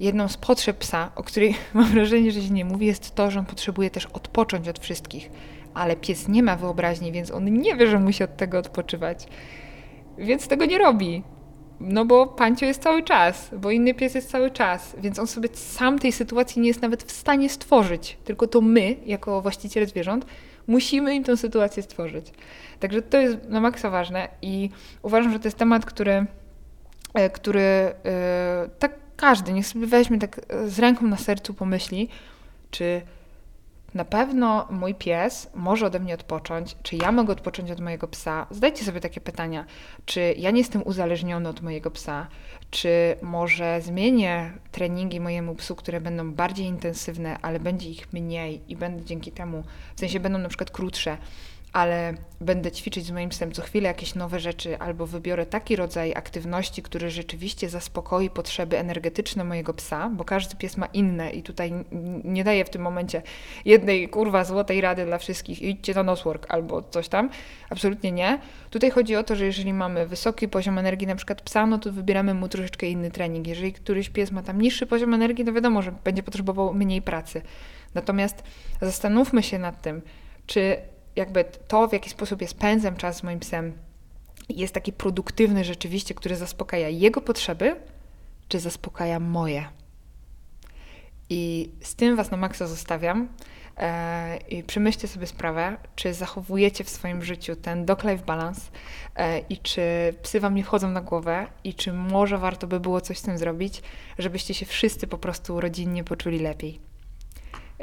jedną 0.00 0.28
z 0.28 0.36
potrzeb 0.36 0.78
psa, 0.78 1.10
o 1.16 1.22
której 1.22 1.54
mam 1.74 1.84
wrażenie, 1.84 2.32
że 2.32 2.42
się 2.42 2.50
nie 2.50 2.64
mówi, 2.64 2.86
jest 2.86 3.14
to, 3.14 3.30
że 3.30 3.38
on 3.38 3.46
potrzebuje 3.46 3.90
też 3.90 4.06
odpocząć 4.06 4.68
od 4.68 4.78
wszystkich. 4.78 5.30
Ale 5.74 5.96
pies 5.96 6.28
nie 6.28 6.42
ma 6.42 6.56
wyobraźni, 6.56 7.12
więc 7.12 7.30
on 7.30 7.44
nie 7.52 7.76
wie, 7.76 7.86
że 7.86 7.98
musi 7.98 8.24
od 8.24 8.36
tego 8.36 8.58
odpoczywać. 8.58 9.26
Więc 10.18 10.48
tego 10.48 10.64
nie 10.64 10.78
robi. 10.78 11.22
No 11.80 12.04
bo 12.04 12.26
pancio 12.26 12.66
jest 12.66 12.82
cały 12.82 13.02
czas, 13.02 13.50
bo 13.58 13.70
inny 13.70 13.94
pies 13.94 14.14
jest 14.14 14.30
cały 14.30 14.50
czas, 14.50 14.96
więc 14.98 15.18
on 15.18 15.26
sobie 15.26 15.48
sam 15.52 15.98
tej 15.98 16.12
sytuacji 16.12 16.62
nie 16.62 16.68
jest 16.68 16.82
nawet 16.82 17.02
w 17.02 17.12
stanie 17.12 17.48
stworzyć. 17.48 18.18
Tylko 18.24 18.46
to 18.46 18.60
my, 18.60 18.96
jako 19.06 19.42
właściciele 19.42 19.86
zwierząt, 19.86 20.26
musimy 20.66 21.14
im 21.14 21.24
tę 21.24 21.36
sytuację 21.36 21.82
stworzyć. 21.82 22.26
Także 22.80 23.02
to 23.02 23.20
jest 23.20 23.48
na 23.48 23.60
maksa 23.60 23.90
ważne 23.90 24.28
i 24.42 24.70
uważam, 25.02 25.32
że 25.32 25.38
to 25.38 25.46
jest 25.46 25.58
temat, 25.58 25.86
który, 25.86 26.26
e, 27.14 27.30
który 27.30 27.62
e, 27.62 27.94
tak 28.78 28.92
każdy 29.16 29.52
niech 29.52 29.66
sobie 29.66 29.86
weźmie 29.86 30.18
tak 30.18 30.40
z 30.66 30.78
ręką 30.78 31.06
na 31.06 31.16
sercu 31.16 31.54
pomyśli, 31.54 32.08
czy 32.70 33.02
na 33.94 34.04
pewno 34.04 34.66
mój 34.70 34.94
pies 34.94 35.50
może 35.54 35.86
ode 35.86 36.00
mnie 36.00 36.14
odpocząć, 36.14 36.76
czy 36.82 36.96
ja 36.96 37.12
mogę 37.12 37.32
odpocząć 37.32 37.70
od 37.70 37.80
mojego 37.80 38.08
psa. 38.08 38.46
Zadajcie 38.50 38.84
sobie 38.84 39.00
takie 39.00 39.20
pytania, 39.20 39.64
czy 40.04 40.34
ja 40.38 40.50
nie 40.50 40.58
jestem 40.58 40.82
uzależniony 40.82 41.48
od 41.48 41.62
mojego 41.62 41.90
psa, 41.90 42.26
czy 42.70 43.16
może 43.22 43.80
zmienię 43.80 44.52
treningi 44.72 45.20
mojemu 45.20 45.54
psu, 45.54 45.76
które 45.76 46.00
będą 46.00 46.32
bardziej 46.32 46.66
intensywne, 46.66 47.38
ale 47.42 47.60
będzie 47.60 47.90
ich 47.90 48.12
mniej 48.12 48.60
i 48.68 48.76
będę 48.76 49.04
dzięki 49.04 49.32
temu, 49.32 49.64
w 49.96 50.00
sensie 50.00 50.20
będą 50.20 50.38
na 50.38 50.48
przykład 50.48 50.70
krótsze, 50.70 51.18
ale 51.72 52.14
będę 52.40 52.72
ćwiczyć 52.72 53.06
z 53.06 53.10
moim 53.10 53.28
psem 53.28 53.52
co 53.52 53.62
chwilę 53.62 53.88
jakieś 53.88 54.14
nowe 54.14 54.40
rzeczy, 54.40 54.78
albo 54.78 55.06
wybiorę 55.06 55.46
taki 55.46 55.76
rodzaj 55.76 56.14
aktywności, 56.14 56.82
który 56.82 57.10
rzeczywiście 57.10 57.68
zaspokoi 57.68 58.30
potrzeby 58.30 58.78
energetyczne 58.78 59.44
mojego 59.44 59.74
psa, 59.74 60.08
bo 60.08 60.24
każdy 60.24 60.56
pies 60.56 60.76
ma 60.76 60.86
inne 60.86 61.30
i 61.30 61.42
tutaj 61.42 61.72
nie 62.24 62.44
daję 62.44 62.64
w 62.64 62.70
tym 62.70 62.82
momencie 62.82 63.22
jednej 63.64 64.08
kurwa 64.08 64.44
złotej 64.44 64.80
rady 64.80 65.04
dla 65.04 65.18
wszystkich, 65.18 65.62
idźcie 65.62 65.94
na 65.94 66.02
noswork 66.02 66.46
albo 66.48 66.82
coś 66.82 67.08
tam. 67.08 67.30
Absolutnie 67.70 68.12
nie. 68.12 68.38
Tutaj 68.70 68.90
chodzi 68.90 69.16
o 69.16 69.22
to, 69.22 69.36
że 69.36 69.46
jeżeli 69.46 69.72
mamy 69.72 70.06
wysoki 70.06 70.48
poziom 70.48 70.78
energii 70.78 71.06
na 71.06 71.16
przykład 71.16 71.42
psa, 71.42 71.66
no 71.66 71.78
to 71.78 71.92
wybieramy 71.92 72.34
mu 72.34 72.48
troszeczkę 72.48 72.86
inny 72.86 73.10
trening. 73.10 73.46
Jeżeli 73.46 73.72
któryś 73.72 74.10
pies 74.10 74.30
ma 74.30 74.42
tam 74.42 74.60
niższy 74.60 74.86
poziom 74.86 75.14
energii, 75.14 75.44
to 75.44 75.52
wiadomo, 75.52 75.82
że 75.82 75.92
będzie 76.04 76.22
potrzebował 76.22 76.74
mniej 76.74 77.02
pracy. 77.02 77.42
Natomiast 77.94 78.42
zastanówmy 78.80 79.42
się 79.42 79.58
nad 79.58 79.82
tym, 79.82 80.02
czy 80.46 80.76
jakby 81.16 81.44
to, 81.68 81.88
w 81.88 81.92
jaki 81.92 82.10
sposób 82.10 82.42
ja 82.42 82.48
spędzam 82.48 82.96
czas 82.96 83.16
z 83.16 83.22
moim 83.22 83.40
psem, 83.40 83.72
jest 84.48 84.74
taki 84.74 84.92
produktywny 84.92 85.64
rzeczywiście, 85.64 86.14
który 86.14 86.36
zaspokaja 86.36 86.88
jego 86.88 87.20
potrzeby, 87.20 87.76
czy 88.48 88.60
zaspokaja 88.60 89.20
moje. 89.20 89.64
I 91.30 91.70
z 91.80 91.94
tym 91.94 92.16
Was 92.16 92.30
na 92.30 92.36
maksa 92.36 92.66
zostawiam. 92.66 93.28
E, 93.76 94.36
I 94.48 94.62
przemyślcie 94.62 95.08
sobie 95.08 95.26
sprawę, 95.26 95.76
czy 95.96 96.14
zachowujecie 96.14 96.84
w 96.84 96.90
swoim 96.90 97.22
życiu 97.22 97.56
ten 97.56 97.84
dog-life 97.84 98.24
balance 98.24 98.60
e, 99.16 99.38
i 99.38 99.58
czy 99.58 99.82
psy 100.22 100.40
Wam 100.40 100.54
nie 100.54 100.64
wchodzą 100.64 100.90
na 100.90 101.00
głowę 101.00 101.46
i 101.64 101.74
czy 101.74 101.92
może 101.92 102.38
warto 102.38 102.66
by 102.66 102.80
było 102.80 103.00
coś 103.00 103.18
z 103.18 103.22
tym 103.22 103.38
zrobić, 103.38 103.82
żebyście 104.18 104.54
się 104.54 104.66
wszyscy 104.66 105.06
po 105.06 105.18
prostu 105.18 105.60
rodzinnie 105.60 106.04
poczuli 106.04 106.38
lepiej. 106.38 106.80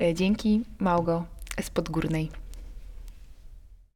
E, 0.01 0.13
dzięki, 0.13 0.61
Małgo 0.79 1.25
z 1.61 1.69
Podgórnej. 1.69 2.38